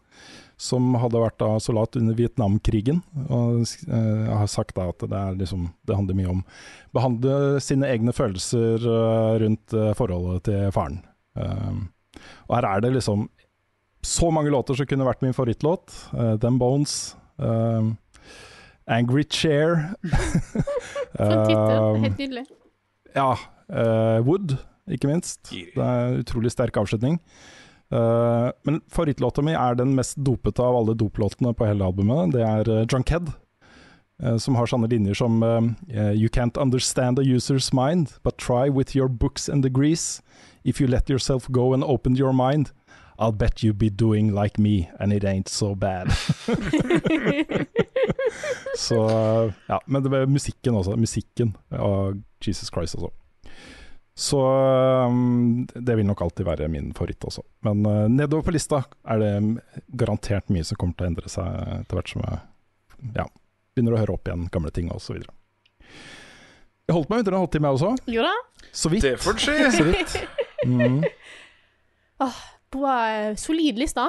som 0.59 0.93
hadde 1.01 1.21
vært 1.23 1.39
da 1.41 1.55
soldat 1.63 1.97
under 1.99 2.17
Vietnamkrigen. 2.17 3.01
Og 3.25 3.63
uh, 3.89 4.33
har 4.35 4.51
sagt 4.51 4.75
da 4.77 4.89
at 4.91 5.07
det, 5.09 5.23
liksom, 5.41 5.71
det 5.87 5.97
handler 5.97 6.19
mye 6.19 6.33
om 6.35 6.43
å 6.43 6.99
behandle 6.99 7.63
sine 7.63 7.89
egne 7.89 8.13
følelser 8.15 8.83
uh, 8.85 9.33
rundt 9.43 9.75
uh, 9.75 9.91
forholdet 9.97 10.45
til 10.51 10.69
faren. 10.75 11.01
Og 11.33 12.51
her 12.53 12.65
er 12.69 12.83
det 12.83 12.91
liksom 12.93 13.25
så 14.03 14.29
mange 14.31 14.51
låter 14.51 14.77
som 14.77 14.87
kunne 14.87 15.07
vært 15.07 15.23
min 15.23 15.33
favorittlåt. 15.35 15.93
Uh, 16.13 16.35
Them 16.37 16.59
Bones. 16.61 17.15
Um, 17.37 17.95
Angry 18.87 19.23
Chair. 19.29 19.93
Som 21.17 21.45
tittel. 21.47 21.79
Um, 21.79 22.03
Helt 22.03 22.17
nydelig. 22.19 22.45
ja. 23.15 23.33
Uh, 23.73 24.19
Wood, 24.27 24.57
ikke 24.91 25.07
minst. 25.07 25.47
Det 25.49 25.79
er 25.79 26.09
en 26.11 26.19
utrolig 26.21 26.51
sterk 26.51 26.77
avslutning. 26.77 27.19
Uh, 27.93 28.49
men 28.65 28.81
favorittlåta 28.91 29.43
mi 29.45 29.53
er 29.53 29.77
den 29.77 29.93
mest 29.95 30.17
dopete 30.25 30.63
av 30.63 30.75
alle 30.79 30.95
doplåtene 30.97 31.53
på 31.53 31.67
hele 31.69 31.85
albumet. 31.85 32.33
Det 32.35 32.43
er 32.43 32.69
uh, 32.69 32.83
Junkhead. 32.85 33.31
Uh, 34.21 34.37
som 34.37 34.55
har 34.55 34.69
sånne 34.69 34.87
linjer 34.91 35.17
som 35.17 35.41
You 35.89 36.29
can't 36.29 36.57
understand 36.61 37.19
a 37.19 37.23
user's 37.23 37.71
mind, 37.73 38.19
but 38.23 38.37
try 38.37 38.69
with 38.69 38.95
your 38.95 39.09
books 39.09 39.49
and 39.49 39.63
degrees. 39.63 40.21
If 40.63 40.79
you 40.79 40.87
let 40.87 41.09
yourself 41.09 41.49
go 41.51 41.73
and 41.73 41.83
open 41.83 42.15
your 42.15 42.33
mind, 42.33 42.71
I'll 43.19 43.31
bet 43.31 43.63
you 43.63 43.73
be 43.73 43.89
doing 43.89 44.33
like 44.33 44.61
me, 44.61 44.89
and 44.99 45.13
it 45.13 45.23
ain't 45.23 45.49
so 45.49 45.75
bad. 45.75 46.11
så 48.77 48.99
ja, 49.67 49.81
men 49.85 50.03
det 50.03 50.09
var 50.09 50.25
musikken 50.25 50.75
også. 50.75 50.95
Musikken 50.95 51.57
av 51.69 52.21
Jesus 52.41 52.69
Christ 52.73 52.95
også. 52.95 53.11
Så 54.15 54.39
um, 55.05 55.67
det 55.73 55.95
vil 55.95 56.05
nok 56.05 56.21
alltid 56.21 56.45
være 56.45 56.67
min 56.69 56.93
favoritt 56.93 57.23
også. 57.25 57.41
Men 57.65 57.85
uh, 57.85 58.09
nedover 58.09 58.43
på 58.45 58.53
lista 58.53 58.83
er 59.09 59.21
det 59.21 59.31
garantert 59.87 60.49
mye 60.53 60.65
som 60.65 60.77
kommer 60.77 60.97
til 60.97 61.07
å 61.07 61.09
endre 61.13 61.31
seg 61.33 61.63
etter 61.79 61.97
hvert 61.97 62.13
som 62.13 62.25
jeg 62.25 62.41
ja, 63.17 63.25
begynner 63.73 63.97
å 63.97 64.03
høre 64.03 64.17
opp 64.17 64.29
igjen 64.29 64.45
gamle 64.53 64.73
ting 64.73 64.91
osv. 64.93 65.17
Jeg 66.83 66.97
holdt 66.97 67.09
meg 67.09 67.23
under 67.23 67.37
en 67.37 67.45
halvtime, 67.45 67.69
jeg 67.69 67.79
også. 67.79 68.13
Jo 68.13 68.25
da. 68.25 68.33
Så 68.73 68.91
vidt. 68.93 69.05
Det 69.07 69.17
får 69.23 69.39
skje. 69.41 69.57
Så 69.77 69.87
vidt. 69.87 70.17
Mm. 70.67 71.01
eh, 72.81 73.35
solid 73.39 73.77
liste. 73.77 74.07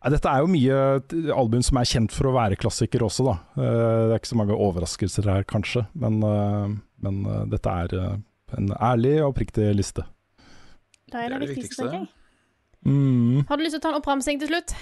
Nei, 0.00 0.10
Dette 0.14 0.30
er 0.32 0.40
jo 0.40 0.48
mye 0.48 0.76
album 1.36 1.60
som 1.64 1.76
er 1.80 1.88
kjent 1.90 2.14
for 2.14 2.30
å 2.30 2.34
være 2.36 2.56
klassikere 2.60 3.04
også, 3.04 3.26
da. 3.26 3.34
Eh, 3.60 4.06
Det 4.08 4.14
er 4.14 4.20
ikke 4.22 4.32
så 4.32 4.38
mange 4.40 4.56
overraskelser 4.56 5.28
her, 5.28 5.44
kanskje, 5.44 5.82
men, 5.94 6.22
eh, 6.24 6.78
men 7.04 7.50
dette 7.50 7.68
er 7.68 7.96
en 8.56 8.70
ærlig 8.80 9.18
og 9.22 9.34
oppriktig 9.34 9.74
liste. 9.76 10.06
Det 11.10 11.18
er 11.18 11.28
det, 11.28 11.28
Det 11.28 11.34
er 11.34 11.38
det 11.40 11.50
viktigste, 11.56 11.82
tenker 11.84 11.98
jeg. 11.98 12.08
Mm. 12.86 13.44
Har 13.48 13.56
du 13.58 13.62
lyst 13.62 13.74
til 13.76 13.80
å 13.80 13.82
ta 13.82 13.90
en 13.92 14.00
oppramsing 14.00 14.38
til 14.40 14.48
slutt? 14.48 14.72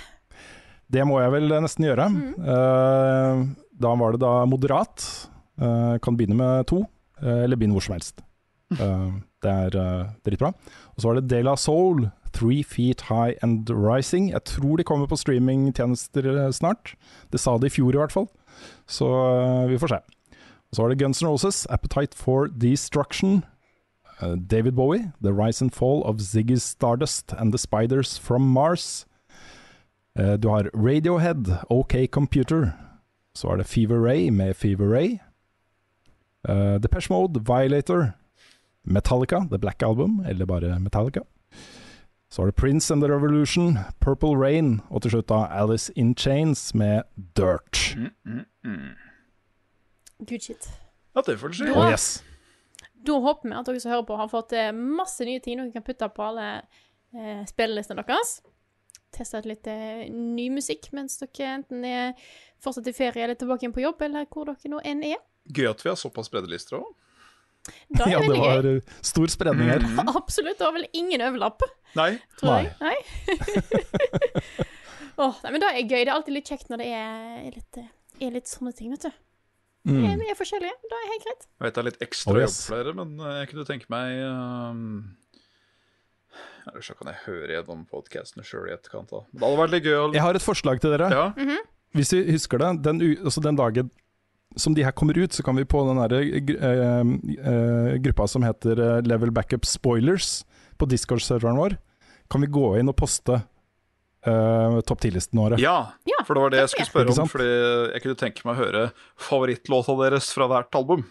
Det 0.89 1.03
må 1.05 1.19
jeg 1.21 1.33
vel 1.35 1.49
nesten 1.61 1.85
gjøre. 1.85 2.07
Eh, 2.39 3.43
da 3.81 3.95
var 3.97 4.13
det 4.15 4.21
da 4.23 4.47
moderat. 4.47 5.03
Eh, 5.61 5.99
kan 5.99 6.17
begynne 6.17 6.37
med 6.39 6.67
to, 6.71 6.85
eller 7.21 7.57
begynne 7.59 7.75
hvor 7.75 7.83
som 7.83 7.97
helst. 7.99 8.23
Eh, 8.71 9.11
det 9.43 9.51
er 9.51 9.77
uh, 9.79 10.07
dritbra. 10.27 10.53
Og 10.97 11.01
så 11.01 11.09
var 11.09 11.21
det 11.21 11.31
De 11.31 11.43
La 11.43 11.55
Soul, 11.57 12.09
Three 12.33 12.65
Feet 12.65 13.03
High 13.09 13.35
and 13.43 13.71
Rising. 13.71 14.31
Jeg 14.31 14.45
tror 14.45 14.77
de 14.77 14.85
kommer 14.85 15.07
på 15.07 15.17
streamingtjenester 15.17 16.27
eh, 16.47 16.51
snart. 16.53 16.95
Det 17.33 17.41
sa 17.41 17.57
de 17.59 17.67
i 17.67 17.73
fjor 17.73 17.95
i 17.95 17.99
hvert 17.99 18.13
fall, 18.13 18.29
så 18.87 19.09
eh, 19.09 19.69
vi 19.71 19.79
får 19.79 19.95
se. 19.95 20.01
Og 20.69 20.77
så 20.77 20.83
var 20.83 20.89
det 20.93 20.99
Guns 21.01 21.23
N' 21.23 21.29
Roses, 21.29 21.67
Appetite 21.71 22.17
for 22.17 22.47
Destruction. 22.47 23.45
Eh, 24.21 24.35
David 24.37 24.73
Bowie, 24.73 25.13
The 25.23 25.33
Rise 25.33 25.63
and 25.65 25.73
Fall 25.73 26.03
of 26.05 26.21
Ziggy 26.21 26.59
Stardust 26.59 27.33
and 27.39 27.53
The 27.53 27.59
Spiders 27.59 28.19
from 28.19 28.43
Mars. 28.43 29.07
Eh, 30.19 30.37
Du 30.37 30.49
har 30.49 30.71
Radiohead, 30.75 31.65
OK 31.71 32.07
Computer. 32.11 32.73
Så 33.35 33.49
er 33.49 33.57
det 33.57 33.67
Fever 33.67 33.99
Ray 33.99 34.29
med 34.29 34.55
Fever 34.55 34.89
Ray. 34.93 35.19
Uh, 36.49 36.79
Depeche 36.81 37.11
Mode, 37.11 37.41
Violator. 37.41 38.15
Metallica, 38.89 39.45
The 39.51 39.59
Black 39.59 39.83
Album, 39.83 40.25
eller 40.29 40.47
bare 40.47 40.79
Metallica. 40.81 41.21
Så 42.31 42.43
er 42.43 42.47
det 42.47 42.55
Prince 42.55 42.93
and 42.93 43.03
the 43.03 43.09
Revolution, 43.09 43.79
Purple 44.01 44.37
Rain, 44.37 44.81
og 44.91 45.03
til 45.03 45.11
slutt 45.11 45.29
da 45.29 45.47
Alice 45.51 45.93
in 45.97 46.15
Chains 46.17 46.75
med 46.75 47.03
Dirt. 47.37 47.97
Mm, 47.97 48.11
mm, 48.25 48.45
mm. 48.65 48.91
Good 50.29 50.41
shit. 50.41 50.69
Ja, 51.17 51.23
det 51.27 51.39
får 51.41 51.55
skje. 51.57 51.71
Ja. 51.71 51.79
Oh 51.79 51.91
yes. 51.91 52.25
Da 53.07 53.17
håper 53.23 53.49
vi 53.49 53.57
at 53.57 53.67
dere 53.67 53.81
som 53.81 53.93
hører 53.95 54.05
på, 54.05 54.19
har 54.19 54.29
fått 54.29 54.53
eh, 54.53 54.75
masse 54.75 55.25
nye 55.25 55.41
ting 55.41 55.61
dere 55.61 55.73
kan 55.73 55.87
putte 55.87 56.09
på 56.13 56.27
alle 56.27 56.49
eh, 56.59 57.43
spillelistene 57.49 58.05
deres. 58.05 58.39
Teste 59.15 59.41
ut 59.41 59.49
litt 59.49 59.67
eh, 59.71 60.05
ny 60.13 60.51
musikk 60.53 60.91
mens 60.93 61.17
dere 61.23 61.55
enten 61.55 61.85
er 61.87 62.13
fortsatt 62.61 62.91
i 62.91 62.97
ferie 62.97 63.25
eller 63.25 63.39
tilbake 63.39 63.65
igjen 63.65 63.77
på 63.77 63.87
jobb, 63.87 64.03
eller 64.05 64.29
hvor 64.29 64.51
dere 64.51 64.73
nå 64.75 64.83
enn 64.85 65.05
er. 65.15 65.23
Gøy 65.49 65.71
at 65.71 65.85
vi 65.85 65.95
har 65.95 65.97
såpass 65.97 66.29
brede 66.33 66.51
lister 66.51 66.83
òg. 66.83 66.91
Da 67.99 68.05
er 68.07 68.11
Ja, 68.15 68.21
det 68.25 68.39
var 68.39 68.63
gøy. 68.63 68.77
eh, 68.79 68.97
stor 69.03 69.27
spredning 69.33 69.69
her. 69.73 69.85
Absolutt. 70.21 70.59
Det 70.59 70.67
var 70.67 70.75
vel 70.79 70.87
ingen 70.93 71.21
overlapp, 71.29 71.63
Nei. 71.99 72.11
tror 72.41 72.55
Nei. 72.55 72.63
jeg. 72.65 72.75
Nei. 72.81 72.99
Åh, 75.19 75.39
nei, 75.43 75.51
men 75.51 75.61
det 75.63 75.69
er 75.73 75.81
gøy. 75.83 76.03
Det 76.05 76.09
er 76.09 76.15
alltid 76.15 76.37
litt 76.37 76.51
kjekt 76.53 76.69
når 76.71 76.79
det 76.85 76.91
er 76.95 77.49
litt, 77.57 77.79
eh, 77.81 77.89
er 78.29 78.35
litt 78.37 78.47
sånne 78.51 78.71
ting, 78.79 78.93
vet 78.95 79.09
du. 79.09 79.17
Mm. 79.89 80.03
Vi 80.21 80.27
er 80.31 80.37
forskjellige. 80.39 80.77
Det 80.91 80.99
er 80.99 81.07
helt 81.13 81.25
greit. 81.27 81.47
Jeg 81.49 81.65
vet 81.67 81.75
det 81.75 81.81
er 81.83 81.87
litt 81.89 82.03
ekstra 82.05 82.35
Oh, 82.35 82.41
jobb 82.43 82.55
for 82.59 82.77
dere, 82.83 82.95
men 82.99 83.15
eh, 83.25 83.39
jeg 83.41 83.49
kunne 83.53 83.65
tenke 83.67 83.89
meg 83.95 84.19
um, 84.29 84.83
Eller 86.69 86.85
så 86.85 86.95
kan 86.99 87.09
jeg 87.13 87.23
høre 87.25 87.55
gjennom 87.57 87.87
podkastene 87.89 88.45
sjøl 88.47 88.69
i 88.69 88.75
etterkant. 88.77 89.09
da. 89.15 89.23
Det 89.33 89.43
hadde 89.47 89.61
vært 89.63 89.75
litt 89.77 89.87
gøy 89.89 89.97
å 89.97 90.05
Jeg 90.15 90.25
har 90.27 90.39
et 90.39 90.45
forslag 90.45 90.83
til 90.85 90.93
dere. 90.95 91.09
Ja. 91.15 91.59
Hvis 91.97 92.13
vi 92.13 92.21
husker 92.35 92.61
det, 92.61 92.73
den, 92.85 93.01
u- 93.01 93.23
altså 93.25 93.41
den 93.43 93.57
dagen 93.59 93.89
som 94.59 94.75
de 94.75 94.83
her 94.85 94.93
kommer 94.93 95.19
ut, 95.19 95.33
så 95.33 95.43
kan 95.47 95.57
vi 95.57 95.65
på 95.65 95.81
den 95.89 96.01
der, 96.03 96.25
gr- 96.45 96.59
eh, 96.61 97.13
eh, 97.53 97.93
gruppa 98.05 98.27
som 98.29 98.43
heter 98.47 98.79
eh, 98.83 99.01
Level 99.07 99.31
Backup 99.35 99.65
Spoilers 99.67 100.43
på 100.79 100.87
Discord-serveren 100.91 101.57
vår, 101.59 101.77
kan 102.31 102.43
vi 102.45 102.51
gå 102.53 102.75
inn 102.79 102.91
og 102.93 102.97
poste 102.99 103.39
uh, 104.27 104.81
topp 104.87 105.01
10-listene 105.07 105.41
våre. 105.47 105.59
ja, 105.63 105.77
Ja, 106.07 106.19
for 106.27 106.35
det 106.37 106.43
var 106.45 106.51
det 106.53 106.59
jeg 106.65 106.73
skulle 106.75 106.91
spørre 106.91 107.15
om. 107.25 107.31
Fordi 107.31 107.47
jeg 107.95 108.03
kunne 108.05 108.19
tenke 108.21 108.45
meg 108.47 108.59
å 108.59 108.61
høre 108.61 108.83
favorittlåta 109.29 109.95
deres 110.03 110.29
fra 110.37 110.47
hvert 110.51 110.75
album. 110.79 111.07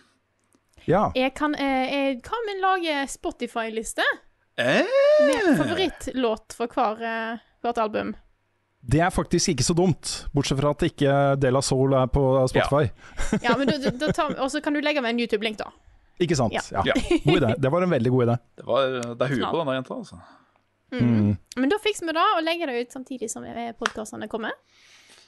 Ja. 0.87 1.07
Jeg 1.17 1.33
kan, 1.35 1.55
eh, 1.55 1.89
jeg 2.13 2.21
kan 2.23 2.51
lage 2.63 3.01
Spotify-liste 3.11 4.05
Eh? 4.57 4.85
med 5.27 5.57
favorittlåt 5.59 6.55
fra 6.57 6.67
hver, 6.71 7.41
hvert 7.61 7.77
album. 7.83 8.15
Det 8.81 9.01
er 9.03 9.09
faktisk 9.11 9.51
ikke 9.51 9.65
så 9.65 9.73
dumt, 9.75 10.11
bortsett 10.35 10.59
fra 10.61 10.71
at 10.71 10.83
ikke 10.87 11.13
Dela 11.41 11.61
Soul 11.65 11.95
er 11.97 12.07
på 12.11 12.23
Spotify. 12.51 12.87
Ja, 13.43 13.55
men 13.59 13.67
da, 13.67 13.91
da 13.91 14.27
Og 14.43 14.51
så 14.53 14.61
kan 14.63 14.77
du 14.77 14.81
legge 14.83 15.01
med 15.03 15.15
en 15.15 15.21
YouTube-link, 15.25 15.59
da. 15.59 15.71
Ikke 16.23 16.37
sant? 16.39 16.53
Ja. 16.55 16.63
Ja. 16.71 16.83
Ja. 16.93 16.95
God 17.25 17.41
idé. 17.41 17.53
Det 17.61 17.71
var 17.73 17.85
en 17.85 17.93
veldig 17.93 18.11
god 18.13 18.27
idé. 18.27 18.37
Det, 18.57 18.65
var, 18.65 18.99
det 19.13 19.27
er 19.27 19.33
huet 19.33 19.49
på 19.49 19.59
denne 19.61 19.77
jenta, 19.79 19.97
altså. 19.97 20.21
Mm. 20.95 21.33
Men 21.59 21.71
da 21.73 21.77
fikser 21.83 22.07
vi 22.07 22.15
det, 22.15 22.27
og 22.37 22.45
legger 22.47 22.71
det 22.71 22.85
ut 22.85 22.95
samtidig 22.95 23.29
som 23.31 23.43
podkastene 23.79 24.29
kommer. 24.31 24.55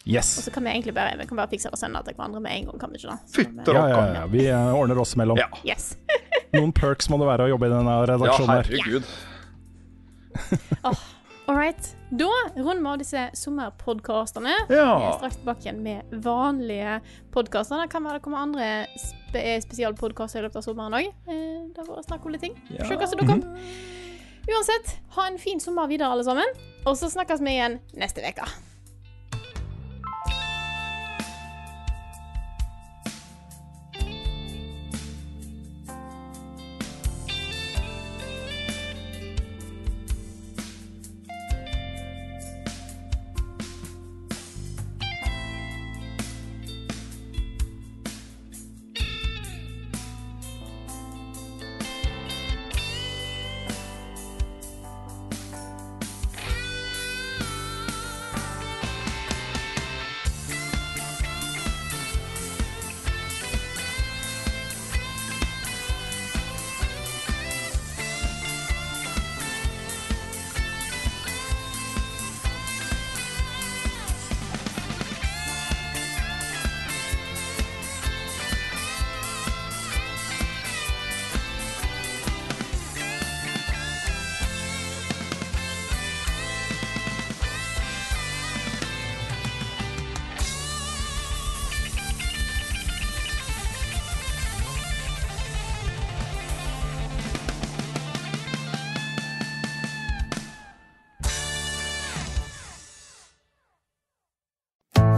Yes. 0.08 0.38
Og 0.40 0.44
så 0.48 0.52
kan 0.56 0.64
vi 0.64 0.70
egentlig 0.72 0.94
bare, 0.96 1.18
vi 1.20 1.28
kan 1.28 1.38
bare 1.38 1.52
fikse 1.52 1.68
det 1.68 1.76
og 1.76 1.82
sende 1.82 2.00
det 2.00 2.14
til 2.14 2.16
hverandre 2.18 2.40
med 2.42 2.56
en 2.56 2.70
gang, 2.70 2.80
kan 2.80 2.94
vi 2.94 3.02
ikke 3.02 3.12
da? 3.12 3.18
Fytter, 3.36 3.76
Ja, 3.76 3.88
ja, 3.92 4.00
ja. 4.22 4.26
Vi 4.32 4.46
eh, 4.48 4.74
ordner 4.74 5.00
oss 5.04 5.16
mellom. 5.20 5.38
Ja. 5.38 5.50
Yes. 5.68 5.92
Noen 6.56 6.72
perks 6.74 7.12
må 7.12 7.20
det 7.22 7.28
være 7.30 7.50
å 7.50 7.52
jobbe 7.52 7.68
i 7.68 7.74
denne 7.76 8.00
Ja, 8.00 8.08
redaksjonen 8.14 8.56
her. 8.56 8.64
herregud. 8.72 9.04
All 11.50 11.58
right. 11.58 11.96
Da 12.10 12.30
runder 12.56 12.82
vi 12.84 12.90
av 12.92 12.98
disse 13.02 13.22
sommerpodkastene. 13.34 14.52
Vi 14.70 14.78
er 14.78 15.16
straks 15.18 15.40
tilbake 15.40 15.66
igjen 15.66 15.80
med 15.82 16.12
vanlige 16.22 17.00
podkaster. 17.34 17.82
Det 17.82 17.90
kan 17.90 18.06
være 18.06 18.20
det 18.20 18.26
kommer 18.28 18.44
andre 18.44 18.68
spe 19.02 19.56
spesialpodkaster 19.66 20.44
i 20.44 20.46
løpet 20.46 20.62
av 20.62 20.68
sommeren 20.68 21.00
òg. 21.00 21.10
Eh, 21.26 21.58
der 21.74 21.88
får 21.88 21.98
vi 21.98 22.06
snakke 22.06 22.30
om 22.30 22.38
litt 22.38 22.46
ting. 22.46 22.58
Ja. 22.70 22.86
Se 22.86 23.00
hva 23.02 23.10
som 23.10 23.18
dukker 23.18 23.40
opp. 23.40 23.50
Uansett, 24.50 24.94
ha 25.18 25.26
en 25.26 25.42
fin 25.42 25.62
sommer 25.62 25.90
videre, 25.90 26.14
alle 26.14 26.28
sammen. 26.28 26.54
Og 26.86 26.94
så 27.02 27.10
snakkes 27.10 27.42
vi 27.42 27.58
igjen 27.58 27.82
neste 27.98 28.22
uke. 28.30 28.46